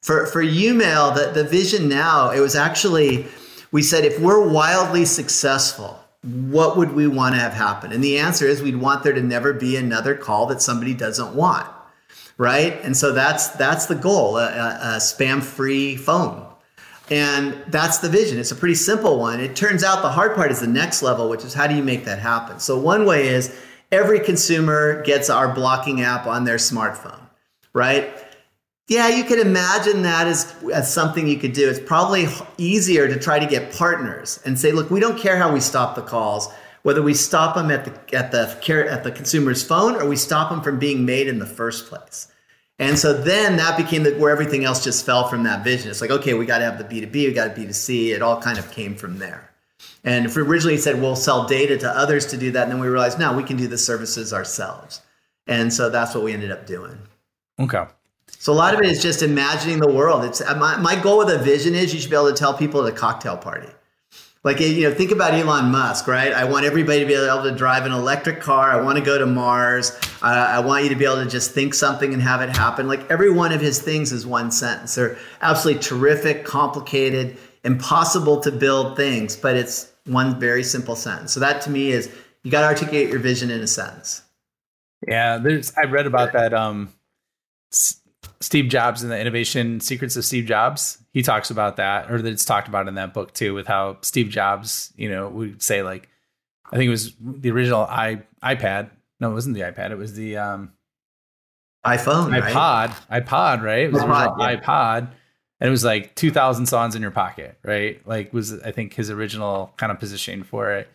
For, 0.02 0.26
for 0.26 0.42
YouMail, 0.44 1.14
the, 1.14 1.42
the 1.42 1.48
vision 1.48 1.88
now, 1.88 2.30
it 2.30 2.40
was 2.40 2.54
actually, 2.54 3.26
we 3.72 3.82
said, 3.82 4.04
if 4.04 4.20
we're 4.20 4.46
wildly 4.46 5.06
successful, 5.06 5.98
what 6.22 6.76
would 6.76 6.92
we 6.92 7.06
want 7.06 7.34
to 7.34 7.40
have 7.40 7.54
happen? 7.54 7.92
And 7.92 8.04
the 8.04 8.18
answer 8.18 8.44
is 8.44 8.60
we'd 8.60 8.76
want 8.76 9.04
there 9.04 9.14
to 9.14 9.22
never 9.22 9.54
be 9.54 9.76
another 9.76 10.14
call 10.14 10.46
that 10.46 10.60
somebody 10.60 10.92
doesn't 10.92 11.34
want 11.34 11.66
right? 12.38 12.80
And 12.82 12.96
so 12.96 13.12
that's 13.12 13.48
that's 13.50 13.86
the 13.86 13.94
goal: 13.94 14.36
a, 14.36 14.48
a 14.48 14.96
spam-free 14.98 15.96
phone. 15.96 16.46
And 17.08 17.62
that's 17.68 17.98
the 17.98 18.08
vision. 18.08 18.38
It's 18.38 18.50
a 18.50 18.56
pretty 18.56 18.74
simple 18.74 19.18
one. 19.18 19.38
It 19.38 19.54
turns 19.54 19.84
out 19.84 20.02
the 20.02 20.10
hard 20.10 20.34
part 20.34 20.50
is 20.50 20.60
the 20.60 20.66
next 20.66 21.02
level, 21.02 21.28
which 21.28 21.44
is 21.44 21.54
how 21.54 21.68
do 21.68 21.76
you 21.76 21.82
make 21.82 22.04
that 22.04 22.18
happen? 22.18 22.58
So 22.58 22.76
one 22.78 23.06
way 23.06 23.28
is 23.28 23.56
every 23.92 24.18
consumer 24.18 25.02
gets 25.04 25.30
our 25.30 25.54
blocking 25.54 26.00
app 26.00 26.26
on 26.26 26.44
their 26.44 26.56
smartphone, 26.56 27.20
right? 27.72 28.12
Yeah, 28.88 29.08
you 29.08 29.24
could 29.24 29.38
imagine 29.38 30.02
that 30.02 30.26
as, 30.26 30.54
as 30.72 30.92
something 30.92 31.26
you 31.26 31.38
could 31.38 31.52
do. 31.52 31.68
It's 31.68 31.80
probably 31.80 32.26
easier 32.56 33.08
to 33.08 33.18
try 33.18 33.38
to 33.38 33.46
get 33.46 33.72
partners 33.72 34.40
and 34.44 34.58
say, 34.58 34.72
look, 34.72 34.90
we 34.90 35.00
don't 35.00 35.18
care 35.18 35.36
how 35.36 35.52
we 35.52 35.60
stop 35.60 35.94
the 35.94 36.02
calls 36.02 36.48
whether 36.86 37.02
we 37.02 37.14
stop 37.14 37.56
them 37.56 37.68
at 37.72 37.84
the 37.84 38.16
at 38.16 38.30
the 38.30 38.86
at 38.88 39.02
the 39.02 39.10
consumer's 39.10 39.60
phone 39.60 39.96
or 39.96 40.08
we 40.08 40.14
stop 40.14 40.50
them 40.50 40.62
from 40.62 40.78
being 40.78 41.04
made 41.04 41.26
in 41.26 41.40
the 41.40 41.46
first 41.46 41.86
place. 41.86 42.28
And 42.78 42.96
so 42.96 43.12
then 43.12 43.56
that 43.56 43.76
became 43.76 44.04
the, 44.04 44.12
where 44.12 44.30
everything 44.30 44.64
else 44.64 44.84
just 44.84 45.04
fell 45.04 45.26
from 45.26 45.42
that 45.42 45.64
vision. 45.64 45.90
It's 45.90 46.00
like, 46.00 46.12
okay, 46.12 46.34
we 46.34 46.46
got 46.46 46.58
to 46.58 46.64
have 46.64 46.78
the 46.78 46.84
B2B, 46.84 47.12
we 47.12 47.32
got 47.32 47.56
to 47.56 47.60
B2C. 47.60 48.14
It 48.14 48.22
all 48.22 48.40
kind 48.40 48.56
of 48.56 48.70
came 48.70 48.94
from 48.94 49.18
there. 49.18 49.50
And 50.04 50.26
if 50.26 50.36
we 50.36 50.42
originally 50.42 50.76
said 50.76 51.00
we'll 51.00 51.16
sell 51.16 51.48
data 51.48 51.76
to 51.76 51.90
others 51.90 52.24
to 52.26 52.36
do 52.36 52.52
that, 52.52 52.62
and 52.62 52.70
then 52.70 52.78
we 52.78 52.86
realized, 52.86 53.18
no, 53.18 53.32
we 53.32 53.42
can 53.42 53.56
do 53.56 53.66
the 53.66 53.78
services 53.78 54.32
ourselves. 54.32 55.00
And 55.48 55.72
so 55.72 55.90
that's 55.90 56.14
what 56.14 56.22
we 56.22 56.32
ended 56.34 56.52
up 56.52 56.66
doing. 56.66 56.96
Okay. 57.58 57.84
So 58.38 58.52
a 58.52 58.54
lot 58.54 58.74
of 58.74 58.80
it 58.80 58.86
is 58.86 59.02
just 59.02 59.22
imagining 59.24 59.80
the 59.80 59.90
world. 59.90 60.24
It's 60.24 60.40
my, 60.54 60.76
my 60.76 60.94
goal 60.94 61.18
with 61.18 61.30
a 61.30 61.38
vision 61.38 61.74
is 61.74 61.92
you 61.92 61.98
should 61.98 62.10
be 62.10 62.16
able 62.16 62.30
to 62.30 62.36
tell 62.36 62.54
people 62.54 62.86
at 62.86 62.92
a 62.92 62.96
cocktail 62.96 63.36
party 63.36 63.70
like 64.46 64.60
you 64.60 64.88
know 64.88 64.94
think 64.94 65.10
about 65.10 65.34
elon 65.34 65.72
musk 65.72 66.06
right? 66.06 66.32
I 66.32 66.44
want 66.44 66.64
everybody 66.64 67.00
to 67.00 67.04
be 67.04 67.14
able 67.14 67.42
to 67.42 67.50
drive 67.50 67.84
an 67.84 67.90
electric 67.90 68.40
car. 68.40 68.70
I 68.70 68.80
want 68.80 68.96
to 68.96 69.04
go 69.04 69.18
to 69.18 69.26
mars. 69.26 69.90
Uh, 70.22 70.26
i 70.26 70.60
want 70.60 70.84
you 70.84 70.90
to 70.90 70.94
be 70.94 71.04
able 71.04 71.16
to 71.16 71.28
just 71.28 71.50
think 71.50 71.74
something 71.74 72.14
and 72.14 72.22
have 72.22 72.40
it 72.40 72.50
happen. 72.50 72.86
Like 72.86 73.10
every 73.10 73.28
one 73.28 73.50
of 73.50 73.60
his 73.60 73.82
things 73.82 74.12
is 74.12 74.24
one 74.24 74.52
sentence. 74.52 74.94
They're 74.94 75.18
absolutely 75.42 75.82
terrific 75.82 76.44
complicated 76.44 77.36
impossible 77.64 78.40
to 78.40 78.52
build 78.52 78.96
things 78.96 79.34
but 79.34 79.56
it's 79.56 79.90
one 80.04 80.38
very 80.38 80.62
simple 80.62 80.94
sentence. 80.94 81.32
So 81.32 81.40
that 81.40 81.60
to 81.62 81.70
me 81.70 81.90
is 81.90 82.14
you 82.44 82.52
got 82.52 82.60
to 82.60 82.68
articulate 82.68 83.08
your 83.08 83.18
vision 83.18 83.50
in 83.50 83.60
a 83.60 83.66
sentence. 83.66 84.22
Yeah 85.08 85.38
there's 85.38 85.72
i 85.76 85.82
read 85.82 86.06
about 86.06 86.32
that 86.34 86.54
um 86.54 86.94
Steve 88.40 88.68
Jobs 88.68 89.02
and 89.02 89.10
the 89.10 89.18
innovation 89.18 89.80
secrets 89.80 90.16
of 90.16 90.24
Steve 90.24 90.46
Jobs. 90.46 90.98
He 91.12 91.22
talks 91.22 91.50
about 91.50 91.76
that, 91.76 92.10
or 92.10 92.20
that 92.20 92.32
it's 92.32 92.44
talked 92.44 92.68
about 92.68 92.88
in 92.88 92.94
that 92.94 93.14
book 93.14 93.32
too, 93.32 93.54
with 93.54 93.66
how 93.66 93.98
Steve 94.02 94.28
Jobs, 94.28 94.92
you 94.96 95.08
know, 95.08 95.28
would 95.28 95.62
say 95.62 95.82
like, 95.82 96.08
I 96.70 96.76
think 96.76 96.88
it 96.88 96.90
was 96.90 97.12
the 97.20 97.50
original 97.50 97.82
i 97.82 98.22
iPad. 98.42 98.90
No, 99.20 99.30
it 99.30 99.34
wasn't 99.34 99.54
the 99.54 99.62
iPad. 99.62 99.92
It 99.92 99.98
was 99.98 100.14
the 100.14 100.36
um, 100.36 100.72
iPhone, 101.84 102.38
iPod, 102.38 102.94
right? 103.08 103.24
iPod, 103.24 103.62
right? 103.62 103.84
It 103.84 103.92
was 103.92 104.02
iPod, 104.02 104.38
yeah. 104.38 104.56
iPod, 104.56 105.08
and 105.60 105.68
it 105.68 105.70
was 105.70 105.84
like 105.84 106.14
two 106.16 106.30
thousand 106.30 106.66
songs 106.66 106.94
in 106.94 107.02
your 107.02 107.10
pocket, 107.10 107.58
right? 107.62 108.06
Like 108.06 108.32
was 108.32 108.60
I 108.60 108.72
think 108.72 108.94
his 108.94 109.10
original 109.10 109.72
kind 109.76 109.92
of 109.92 109.98
positioning 109.98 110.42
for 110.42 110.72
it, 110.72 110.88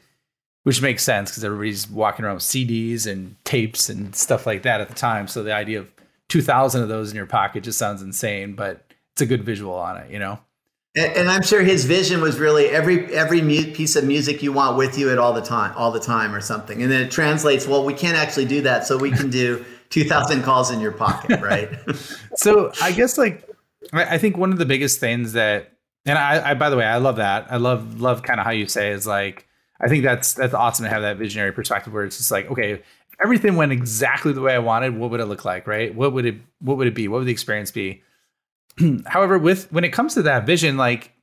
which 0.64 0.82
makes 0.82 1.04
sense 1.04 1.32
because 1.32 1.44
everybody's 1.44 1.90
walking 1.90 2.26
around 2.26 2.36
with 2.36 2.44
CDs 2.44 3.08
and 3.08 3.36
tapes 3.44 3.90
and 3.90 4.16
stuff 4.16 4.46
like 4.46 4.64
that 4.64 4.82
at 4.82 4.90
the 4.90 4.96
time. 4.96 5.28
So 5.28 5.42
the 5.42 5.54
idea 5.54 5.80
of 5.80 5.88
2000 6.32 6.82
of 6.82 6.88
those 6.88 7.12
in 7.12 7.18
your 7.18 7.26
pocket 7.26 7.62
just 7.62 7.78
sounds 7.78 8.02
insane, 8.02 8.56
but 8.56 8.86
it's 9.12 9.22
a 9.22 9.26
good 9.26 9.44
visual 9.44 9.76
on 9.76 9.98
it, 9.98 10.10
you 10.10 10.18
know? 10.18 10.40
And, 10.96 11.14
and 11.14 11.30
I'm 11.30 11.42
sure 11.42 11.62
his 11.62 11.84
vision 11.84 12.22
was 12.22 12.40
really 12.40 12.68
every 12.70 13.14
every 13.14 13.42
mu- 13.42 13.74
piece 13.74 13.98
of 13.98 14.06
music 14.06 14.42
you 14.42 14.54
want 14.54 14.78
with 14.78 14.98
you 14.98 15.12
at 15.12 15.18
all 15.18 15.34
the 15.34 15.42
time, 15.42 15.74
all 15.76 15.92
the 15.92 16.00
time, 16.00 16.34
or 16.34 16.40
something. 16.40 16.82
And 16.82 16.90
then 16.90 17.02
it 17.02 17.12
translates. 17.12 17.68
Well, 17.68 17.84
we 17.84 17.94
can't 17.94 18.18
actually 18.18 18.46
do 18.46 18.62
that, 18.62 18.88
so 18.88 18.98
we 18.98 19.12
can 19.12 19.30
do 19.30 19.64
2,000 19.90 20.42
calls 20.44 20.72
in 20.72 20.80
your 20.80 20.94
pocket, 20.94 21.42
right? 21.42 21.70
so 22.36 22.72
I 22.82 22.94
guess 22.94 23.18
like 23.18 23.48
I 23.92 24.18
think 24.18 24.38
one 24.38 24.54
of 24.54 24.58
the 24.58 24.66
biggest 24.66 25.02
things 25.02 25.34
that, 25.34 25.74
and 26.06 26.18
I, 26.18 26.52
I 26.52 26.54
by 26.54 26.70
the 26.70 26.78
way, 26.78 26.86
I 26.86 26.98
love 26.98 27.18
that. 27.18 27.52
I 27.52 27.58
love 27.58 28.00
love 28.00 28.24
kind 28.24 28.40
of 28.40 28.46
how 28.46 28.52
you 28.52 28.68
say 28.68 28.92
is 28.92 29.06
like 29.06 29.48
I 29.82 29.90
think 29.90 30.04
that's 30.04 30.34
that's 30.34 30.54
awesome 30.54 30.86
to 30.86 30.90
have 30.90 31.02
that 31.02 31.18
visionary 31.18 31.52
perspective 31.52 31.92
where 31.92 32.06
it's 32.06 32.18
just 32.18 32.32
like 32.32 32.50
okay, 32.52 32.84
everything 33.22 33.56
went 33.56 33.72
exactly 33.72 34.34
the 34.34 34.42
way 34.42 34.54
I 34.54 34.60
wanted, 34.60 34.96
what 34.96 35.12
would 35.12 35.20
it 35.20 35.26
look 35.26 35.46
like, 35.46 35.68
right? 35.68 35.94
What 35.94 36.14
would 36.14 36.26
it 36.26 36.36
what 36.60 36.78
would 36.78 36.88
it 36.88 36.96
be? 36.96 37.08
What 37.08 37.20
would 37.20 37.28
the 37.28 37.32
experience 37.32 37.72
be? 37.72 38.02
However, 39.06 39.38
with 39.38 39.72
when 39.72 39.84
it 39.84 39.90
comes 39.90 40.14
to 40.16 40.22
that 40.24 40.46
vision, 40.46 40.78
like 40.78 41.14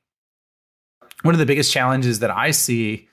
one 1.23 1.35
of 1.35 1.39
the 1.39 1.45
biggest 1.45 1.71
challenges 1.71 2.19
that 2.19 2.31
I 2.31 2.51
see 2.51 3.07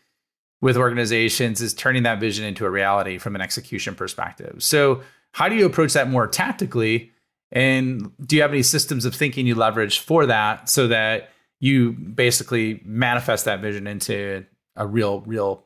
with 0.61 0.77
organizations 0.77 1.61
is 1.61 1.75
turning 1.75 2.05
that 2.05 2.21
vision 2.21 2.45
into 2.45 2.65
a 2.65 2.71
reality 2.71 3.19
from 3.19 3.35
an 3.35 3.41
execution 3.41 3.95
perspective. 3.95 4.62
So, 4.62 5.03
how 5.33 5.49
do 5.49 5.55
you 5.55 5.67
approach 5.67 5.93
that 5.93 6.09
more 6.09 6.27
tactically? 6.27 7.12
And 7.53 8.11
do 8.27 8.37
you 8.37 8.43
have 8.43 8.53
any 8.53 8.62
systems 8.62 9.05
of 9.05 9.15
thinking 9.15 9.47
you 9.47 9.55
leverage 9.55 10.01
for 10.01 10.27
that 10.27 10.69
so 10.69 10.89
that 10.89 11.31
you 11.61 11.93
basically 11.93 12.81
manifest 12.85 13.45
that 13.45 13.61
vision 13.61 13.87
into 13.87 14.45
a 14.77 14.87
real, 14.87 15.21
real, 15.21 15.65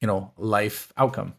you 0.00 0.06
know, 0.06 0.32
life 0.36 0.92
outcome? 0.96 1.34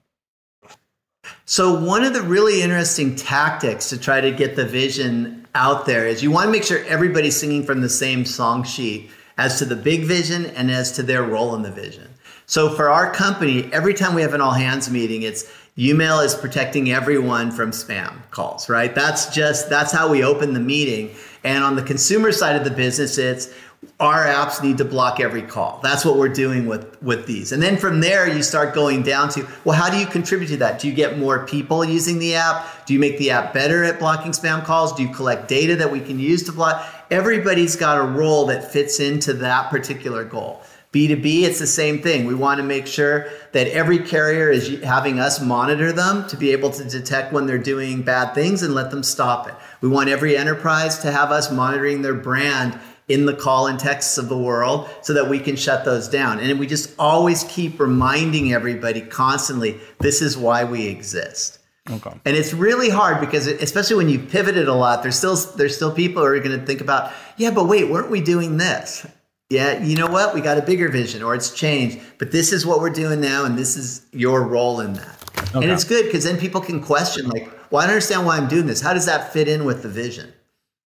So, 1.46 1.78
one 1.78 2.06
of 2.06 2.14
the 2.14 2.22
really 2.22 2.62
interesting 2.62 3.16
tactics 3.16 3.90
to 3.90 3.98
try 3.98 4.22
to 4.22 4.32
get 4.32 4.56
the 4.56 4.66
vision 4.66 5.46
out 5.54 5.86
there 5.86 6.08
is 6.08 6.24
you 6.24 6.32
want 6.32 6.46
to 6.46 6.52
make 6.52 6.64
sure 6.64 6.84
everybody's 6.86 7.38
singing 7.38 7.64
from 7.64 7.82
the 7.82 7.90
same 7.90 8.24
song 8.24 8.64
sheet 8.64 9.12
as 9.38 9.60
to 9.60 9.66
the 9.66 9.76
big 9.76 10.04
vision 10.06 10.46
and 10.48 10.72
as 10.72 10.94
to 10.94 11.04
their 11.04 11.24
role 11.24 11.54
in 11.56 11.62
the 11.62 11.72
vision. 11.72 12.08
So, 12.46 12.70
for 12.70 12.90
our 12.90 13.12
company, 13.12 13.70
every 13.74 13.94
time 13.94 14.16
we 14.16 14.22
have 14.22 14.34
an 14.34 14.40
all 14.40 14.54
hands 14.54 14.90
meeting, 14.90 15.24
it's 15.24 15.52
YouMail 15.78 16.24
is 16.24 16.34
protecting 16.34 16.92
everyone 16.92 17.52
from 17.52 17.72
spam 17.72 18.16
calls, 18.32 18.70
right? 18.70 18.96
That's 18.96 19.34
just, 19.34 19.70
that's 19.70 19.92
how 19.92 20.10
we 20.10 20.24
open 20.24 20.54
the 20.54 20.60
meeting. 20.62 21.14
And 21.44 21.64
on 21.64 21.76
the 21.76 21.82
consumer 21.82 22.32
side 22.32 22.56
of 22.56 22.64
the 22.64 22.72
business, 22.72 23.18
it's 23.18 23.54
our 24.00 24.26
apps 24.26 24.62
need 24.62 24.78
to 24.78 24.86
block 24.86 25.20
every 25.20 25.42
call. 25.42 25.80
That's 25.84 26.04
what 26.04 26.18
we're 26.18 26.30
doing 26.30 26.66
with 26.66 27.02
with 27.02 27.26
these. 27.26 27.52
And 27.52 27.62
then 27.62 27.78
from 27.78 28.02
there 28.02 28.28
you 28.28 28.44
start 28.44 28.74
going 28.74 29.04
down 29.04 29.30
to, 29.30 29.48
well, 29.64 29.78
how 29.78 29.90
do 29.90 29.98
you 29.98 30.06
contribute 30.06 30.48
to 30.48 30.58
that? 30.58 30.80
Do 30.80 30.88
you 30.88 30.94
get 30.94 31.18
more 31.18 31.46
people 31.46 31.84
using 31.86 32.20
the 32.20 32.36
app? 32.36 32.86
Do 32.86 32.94
you 32.94 33.00
make 33.00 33.18
the 33.18 33.32
app 33.32 33.54
better 33.54 33.84
at 33.84 34.00
blocking 34.00 34.32
spam 34.32 34.64
calls? 34.64 34.94
Do 34.94 35.04
you 35.04 35.14
collect 35.14 35.48
data 35.48 35.76
that 35.78 35.92
we 35.92 36.00
can 36.00 36.20
use 36.20 36.44
to 36.44 36.52
block? 36.52 36.86
Everybody's 37.12 37.76
got 37.76 37.98
a 37.98 38.04
role 38.04 38.48
that 38.48 38.72
fits 38.72 39.00
into 39.00 39.34
that 39.34 39.70
particular 39.70 40.24
goal. 40.24 40.62
B2B, 40.94 41.42
it's 41.42 41.58
the 41.58 41.66
same 41.66 42.04
thing. 42.04 42.26
We 42.26 42.36
want 42.36 42.60
to 42.60 42.64
make 42.64 42.86
sure 42.86 43.28
that 43.52 43.68
every 43.70 43.98
carrier 43.98 44.52
is 44.52 44.80
having 44.84 45.20
us 45.20 45.42
monitor 45.42 45.92
them 45.92 46.28
to 46.28 46.38
be 46.38 46.52
able 46.52 46.70
to 46.70 46.84
detect 46.84 47.34
when 47.34 47.48
they're 47.48 47.58
doing 47.58 48.04
bad 48.04 48.36
things 48.36 48.62
and 48.62 48.76
let 48.76 48.92
them 48.92 49.02
stop 49.02 49.48
it. 49.48 49.56
We 49.82 49.90
want 49.90 50.10
every 50.10 50.38
enterprise 50.38 51.00
to 51.00 51.12
have 51.12 51.32
us 51.32 51.52
monitoring 51.52 52.04
their 52.04 52.14
brand 52.14 52.80
in 53.08 53.26
the 53.26 53.34
call 53.34 53.68
and 53.68 53.80
texts 53.80 54.18
of 54.18 54.30
the 54.30 54.38
world 54.38 54.90
so 55.02 55.14
that 55.14 55.30
we 55.30 55.40
can 55.40 55.56
shut 55.56 55.86
those 55.86 56.08
down. 56.08 56.40
And 56.40 56.60
we 56.60 56.68
just 56.68 56.94
always 56.98 57.44
keep 57.46 57.80
reminding 57.80 58.54
everybody 58.54 59.02
constantly 59.02 59.80
this 60.00 60.22
is 60.22 60.38
why 60.38 60.64
we 60.64 60.88
exist. 60.88 61.60
Okay. 61.90 62.12
And 62.26 62.38
it's 62.38 62.54
really 62.54 62.90
hard 62.90 63.20
because 63.20 63.46
especially 63.48 63.98
when 63.98 64.10
you've 64.10 64.30
pivoted 64.30 64.70
a 64.70 64.74
lot, 64.74 65.04
there's 65.04 65.18
still 65.18 65.36
there's 65.36 65.76
still 65.76 65.94
people 65.94 66.22
who 66.22 66.28
are 66.30 66.40
going 66.40 66.58
to 66.58 66.66
think 66.66 66.80
about, 66.80 67.12
yeah, 67.36 67.52
but 67.52 67.68
wait, 67.68 67.90
weren't 67.90 68.10
we 68.10 68.22
doing 68.22 68.58
this? 68.58 69.06
Yeah, 69.50 69.84
you 69.84 69.98
know 69.98 70.08
what? 70.08 70.34
We 70.34 70.40
got 70.40 70.58
a 70.58 70.62
bigger 70.62 70.88
vision 70.88 71.22
or 71.22 71.36
it's 71.36 71.52
changed, 71.52 72.00
but 72.18 72.32
this 72.32 72.54
is 72.54 72.66
what 72.66 72.80
we're 72.80 72.90
doing 72.90 73.20
now 73.20 73.44
and 73.44 73.58
this 73.58 73.76
is 73.76 74.06
your 74.14 74.44
role 74.44 74.80
in 74.80 74.94
that. 74.94 75.24
Okay. 75.50 75.64
And 75.64 75.66
it's 75.66 75.84
good 75.84 76.06
because 76.06 76.24
then 76.24 76.38
people 76.38 76.62
can 76.62 76.82
question 76.82 77.28
like, 77.28 77.52
well, 77.70 77.82
I 77.82 77.86
don't 77.86 77.96
understand 77.96 78.26
why 78.26 78.38
I'm 78.38 78.48
doing 78.48 78.66
this. 78.66 78.82
How 78.82 78.94
does 78.94 79.06
that 79.06 79.34
fit 79.34 79.48
in 79.48 79.66
with 79.66 79.84
the 79.84 79.90
vision? 79.90 80.32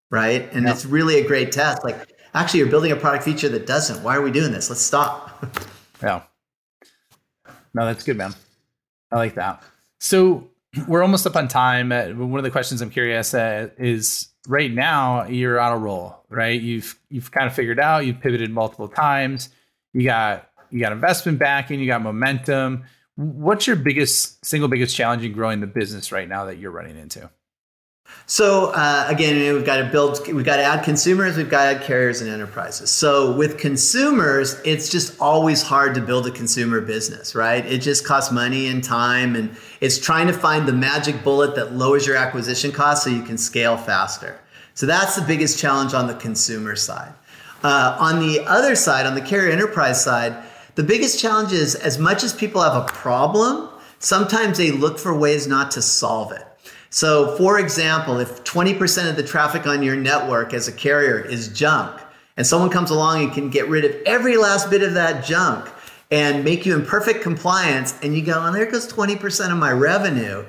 Right? 0.10 0.52
And 0.54 0.67
it's 0.67 0.86
really 0.86 1.20
a 1.20 1.28
great 1.28 1.52
test. 1.52 1.84
Like, 1.84 2.13
actually, 2.34 2.60
you're 2.60 2.70
building 2.70 2.91
a 2.91 2.96
product 2.96 3.24
feature 3.24 3.50
that 3.50 3.65
doesn't. 3.65 4.04
Why 4.04 4.15
are 4.15 4.22
we 4.22 4.32
doing 4.32 4.52
this? 4.52 4.70
Let's 4.70 4.82
stop. 4.82 5.46
yeah. 6.02 6.24
No, 7.74 7.86
that's 7.86 8.04
good, 8.04 8.17
man. 8.17 8.34
I 9.12 9.17
like 9.17 9.36
that. 9.36 9.63
So 10.00 10.50
we're 10.88 11.02
almost 11.02 11.26
up 11.28 11.36
on 11.36 11.48
time. 11.48 11.91
Uh, 11.91 12.08
one 12.10 12.39
of 12.39 12.43
the 12.43 12.52
questions 12.52 12.82
I'm 12.82 12.89
curious 12.89 13.34
uh, 13.34 13.70
is 13.78 14.30
right 14.48 14.72
now 14.72 15.26
you're 15.26 15.60
on 15.60 15.74
a 15.74 15.78
roll, 15.78 16.24
right? 16.30 16.60
You've 16.60 16.98
you've 17.10 17.32
kind 17.32 17.48
of 17.48 17.54
figured 17.54 17.80
out. 17.80 18.06
You've 18.06 18.20
pivoted 18.20 18.52
multiple 18.52 18.88
times. 18.88 19.50
You 19.93 20.04
got 20.04 20.50
you 20.70 20.80
got 20.80 20.91
investment 20.91 21.39
backing. 21.39 21.80
You 21.80 21.88
got 21.88 22.02
momentum. 22.02 22.84
What's 23.15 23.65
your 23.65 23.76
biggest 23.76 24.46
single 24.46 24.70
biggest 24.70 24.96
challenge 24.96 25.24
in 25.24 25.34
growing 25.34 25.60
the 25.60 25.67
business 25.67 26.12
right 26.12 26.28
now 26.28 26.46
that 26.46 26.58
you're 26.58 26.72
running 26.72 26.98
into? 26.98 27.30
So 28.30 28.72
uh, 28.72 29.06
again, 29.08 29.54
we've 29.54 29.65
got 29.65 29.78
to 29.78 29.86
build, 29.86 30.20
we've 30.28 30.43
got 30.43 30.58
to 30.58 30.63
add 30.63 30.84
consumers, 30.84 31.38
we've 31.38 31.50
got 31.50 31.63
to 31.63 31.80
add 31.80 31.84
carriers 31.86 32.20
and 32.20 32.30
enterprises. 32.30 32.91
So 32.91 33.32
with 33.32 33.58
consumers, 33.58 34.60
it's 34.65 34.89
just 34.89 35.17
always 35.22 35.62
hard 35.62 35.96
to 35.96 36.02
build 36.02 36.28
a 36.28 36.32
consumer 36.32 36.82
business, 36.82 37.36
right? 37.36 37.65
It 37.65 37.78
just 37.78 38.06
costs 38.06 38.30
money 38.30 38.67
and 38.67 38.84
time, 38.84 39.38
and 39.38 39.56
it's 39.80 39.98
trying 39.98 40.28
to 40.28 40.34
find 40.34 40.67
the 40.67 40.74
magic 40.74 41.24
bullet 41.24 41.56
that 41.56 41.72
lowers 41.72 42.06
your 42.06 42.17
acquisition 42.17 42.74
cost 42.74 43.06
so 43.06 43.10
you 43.10 43.24
can 43.24 43.38
scale 43.38 43.78
faster. 43.78 44.38
So 44.74 44.86
that's 44.86 45.15
the 45.15 45.22
biggest 45.22 45.58
challenge 45.58 45.93
on 45.93 46.08
the 46.08 46.15
consumer 46.15 46.76
side. 46.76 47.13
Uh, 47.63 47.96
on 47.98 48.20
the 48.20 48.46
other 48.46 48.76
side, 48.76 49.06
on 49.06 49.15
the 49.15 49.22
carrier 49.22 49.52
enterprise 49.52 50.04
side, 50.04 50.36
the 50.76 50.84
biggest 50.84 51.20
challenge 51.20 51.54
is 51.54 51.76
as 51.76 51.98
much 51.98 52.24
as 52.24 52.34
people 52.34 52.62
have 52.62 52.76
a 52.76 52.86
problem, 52.88 53.70
sometimes 54.00 54.58
they 54.58 54.72
look 54.72 55.00
for 55.00 55.17
ways 55.17 55.48
not 55.48 55.72
to 55.72 55.82
solve 55.82 56.34
it. 56.34 56.47
So, 56.89 57.36
for 57.38 57.60
example, 57.60 58.19
if 58.19 58.43
20% 58.43 59.10
of 59.10 59.15
the 59.15 59.23
traffic 59.23 59.67
on 59.67 59.84
your 59.84 59.95
network 59.95 60.54
as 60.54 60.67
a 60.67 60.71
carrier 60.71 61.19
is 61.19 61.50
junk, 61.50 62.02
and 62.38 62.45
someone 62.45 62.69
comes 62.69 62.91
along 62.91 63.23
and 63.23 63.34
can 63.34 63.50
get 63.50 63.67
rid 63.67 63.84
of 63.84 63.91
every 64.06 64.38
last 64.38 64.69
bit 64.69 64.84
of 64.84 64.93
that 64.93 65.26
junk 65.26 65.69
and 66.12 66.45
make 66.45 66.65
you 66.65 66.76
in 66.76 66.86
perfect 66.86 67.21
compliance, 67.21 67.97
and 68.02 68.15
you 68.15 68.21
go, 68.21 68.45
and 68.45 68.56
there 68.56 68.65
goes 68.65 68.91
20% 68.91 69.52
of 69.52 69.58
my 69.58 69.71
revenue, 69.71 70.45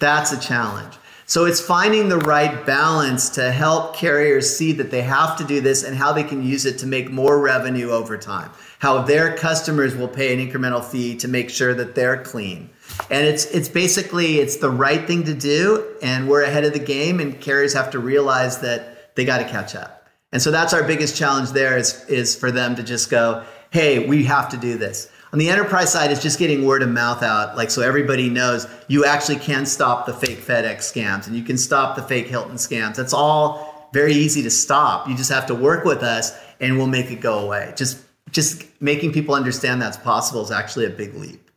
that's 0.00 0.32
a 0.32 0.40
challenge. 0.40 0.94
So 1.28 1.44
it's 1.44 1.60
finding 1.60 2.08
the 2.08 2.16
right 2.16 2.64
balance 2.64 3.28
to 3.30 3.52
help 3.52 3.94
carriers 3.94 4.56
see 4.56 4.72
that 4.72 4.90
they 4.90 5.02
have 5.02 5.36
to 5.36 5.44
do 5.44 5.60
this 5.60 5.84
and 5.84 5.94
how 5.94 6.10
they 6.10 6.24
can 6.24 6.42
use 6.42 6.64
it 6.64 6.78
to 6.78 6.86
make 6.86 7.10
more 7.10 7.38
revenue 7.38 7.90
over 7.90 8.16
time. 8.16 8.50
How 8.78 9.02
their 9.02 9.36
customers 9.36 9.94
will 9.94 10.08
pay 10.08 10.32
an 10.32 10.40
incremental 10.40 10.82
fee 10.82 11.16
to 11.16 11.28
make 11.28 11.50
sure 11.50 11.74
that 11.74 11.94
they're 11.94 12.22
clean. 12.22 12.70
And 13.10 13.26
it's 13.26 13.44
it's 13.44 13.68
basically 13.68 14.38
it's 14.38 14.56
the 14.56 14.70
right 14.70 15.06
thing 15.06 15.24
to 15.24 15.34
do 15.34 15.96
and 16.00 16.30
we're 16.30 16.44
ahead 16.44 16.64
of 16.64 16.72
the 16.72 16.78
game 16.78 17.20
and 17.20 17.38
carriers 17.38 17.74
have 17.74 17.90
to 17.90 17.98
realize 17.98 18.60
that 18.60 19.14
they 19.14 19.26
got 19.26 19.38
to 19.38 19.44
catch 19.44 19.74
up. 19.74 20.08
And 20.32 20.40
so 20.40 20.50
that's 20.50 20.72
our 20.72 20.82
biggest 20.82 21.14
challenge 21.14 21.50
there 21.50 21.76
is 21.76 22.06
is 22.08 22.36
for 22.36 22.50
them 22.50 22.74
to 22.76 22.82
just 22.82 23.10
go 23.10 23.44
hey 23.70 24.06
we 24.06 24.24
have 24.24 24.48
to 24.48 24.56
do 24.56 24.78
this 24.78 25.10
on 25.32 25.38
the 25.38 25.48
enterprise 25.48 25.92
side 25.92 26.10
it's 26.10 26.22
just 26.22 26.38
getting 26.38 26.64
word 26.64 26.82
of 26.82 26.88
mouth 26.88 27.22
out 27.22 27.56
like 27.56 27.70
so 27.70 27.82
everybody 27.82 28.28
knows 28.28 28.66
you 28.88 29.04
actually 29.04 29.38
can 29.38 29.66
stop 29.66 30.06
the 30.06 30.12
fake 30.12 30.38
fedex 30.38 30.78
scams 30.78 31.26
and 31.26 31.36
you 31.36 31.42
can 31.42 31.58
stop 31.58 31.96
the 31.96 32.02
fake 32.02 32.26
hilton 32.26 32.56
scams 32.56 32.96
that's 32.96 33.12
all 33.12 33.90
very 33.92 34.12
easy 34.12 34.42
to 34.42 34.50
stop 34.50 35.08
you 35.08 35.16
just 35.16 35.30
have 35.30 35.46
to 35.46 35.54
work 35.54 35.84
with 35.84 36.02
us 36.02 36.38
and 36.60 36.76
we'll 36.76 36.86
make 36.86 37.10
it 37.10 37.20
go 37.20 37.38
away 37.38 37.72
just 37.76 38.02
just 38.30 38.64
making 38.80 39.12
people 39.12 39.34
understand 39.34 39.80
that's 39.80 39.96
possible 39.96 40.42
is 40.42 40.50
actually 40.50 40.84
a 40.84 40.90
big 40.90 41.14
leap 41.14 41.48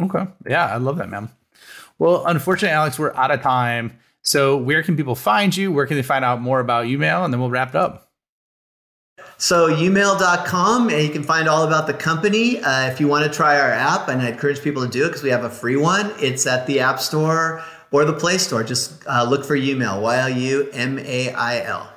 Okay. 0.00 0.26
Yeah, 0.48 0.66
I 0.66 0.76
love 0.76 0.98
that, 0.98 1.10
man. 1.10 1.30
Well, 1.98 2.24
unfortunately, 2.26 2.74
Alex, 2.74 2.98
we're 2.98 3.14
out 3.14 3.30
of 3.30 3.42
time. 3.42 3.98
So, 4.22 4.56
where 4.56 4.82
can 4.82 4.96
people 4.96 5.14
find 5.14 5.54
you? 5.56 5.72
Where 5.72 5.86
can 5.86 5.96
they 5.96 6.02
find 6.02 6.24
out 6.24 6.40
more 6.40 6.60
about 6.60 6.88
you, 6.88 6.98
YouMail? 6.98 7.24
And 7.24 7.32
then 7.32 7.40
we'll 7.40 7.50
wrap 7.50 7.70
it 7.70 7.76
up. 7.76 8.09
So, 9.40 9.70
youmail.com, 9.70 10.90
and 10.90 11.02
you 11.02 11.08
can 11.08 11.22
find 11.22 11.48
all 11.48 11.66
about 11.66 11.86
the 11.86 11.94
company. 11.94 12.60
Uh, 12.60 12.90
if 12.90 13.00
you 13.00 13.08
want 13.08 13.24
to 13.24 13.34
try 13.34 13.58
our 13.58 13.70
app, 13.70 14.08
and 14.08 14.20
I 14.20 14.28
encourage 14.28 14.60
people 14.60 14.84
to 14.84 14.88
do 14.88 15.04
it 15.04 15.08
because 15.08 15.22
we 15.22 15.30
have 15.30 15.44
a 15.44 15.50
free 15.50 15.76
one, 15.76 16.12
it's 16.18 16.46
at 16.46 16.66
the 16.66 16.80
App 16.80 17.00
Store 17.00 17.64
or 17.90 18.04
the 18.04 18.12
Play 18.12 18.36
Store. 18.36 18.62
Just 18.62 19.02
uh, 19.06 19.24
look 19.24 19.46
for 19.46 19.56
YouMail, 19.56 20.02
Y 20.02 20.18
L 20.18 20.28
U 20.28 20.68
M 20.74 20.98
A 20.98 21.32
I 21.32 21.64
L. 21.64 21.90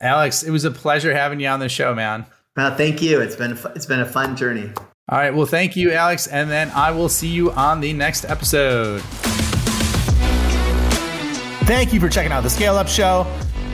Alex, 0.00 0.42
it 0.42 0.50
was 0.50 0.64
a 0.64 0.70
pleasure 0.70 1.12
having 1.14 1.40
you 1.40 1.46
on 1.46 1.60
the 1.60 1.68
show, 1.68 1.94
man. 1.94 2.24
Uh, 2.56 2.74
thank 2.74 3.02
you. 3.02 3.20
It's 3.20 3.36
been 3.36 3.58
it's 3.74 3.84
been 3.84 4.00
a 4.00 4.06
fun 4.06 4.34
journey. 4.34 4.72
All 5.10 5.18
right. 5.18 5.34
Well, 5.34 5.44
thank 5.44 5.76
you, 5.76 5.92
Alex. 5.92 6.26
And 6.26 6.50
then 6.50 6.70
I 6.70 6.90
will 6.90 7.10
see 7.10 7.28
you 7.28 7.52
on 7.52 7.80
the 7.80 7.92
next 7.92 8.24
episode. 8.24 9.02
Thank 11.66 11.92
you 11.92 12.00
for 12.00 12.08
checking 12.08 12.32
out 12.32 12.44
the 12.44 12.50
Scale 12.50 12.76
Up 12.76 12.88
Show. 12.88 13.26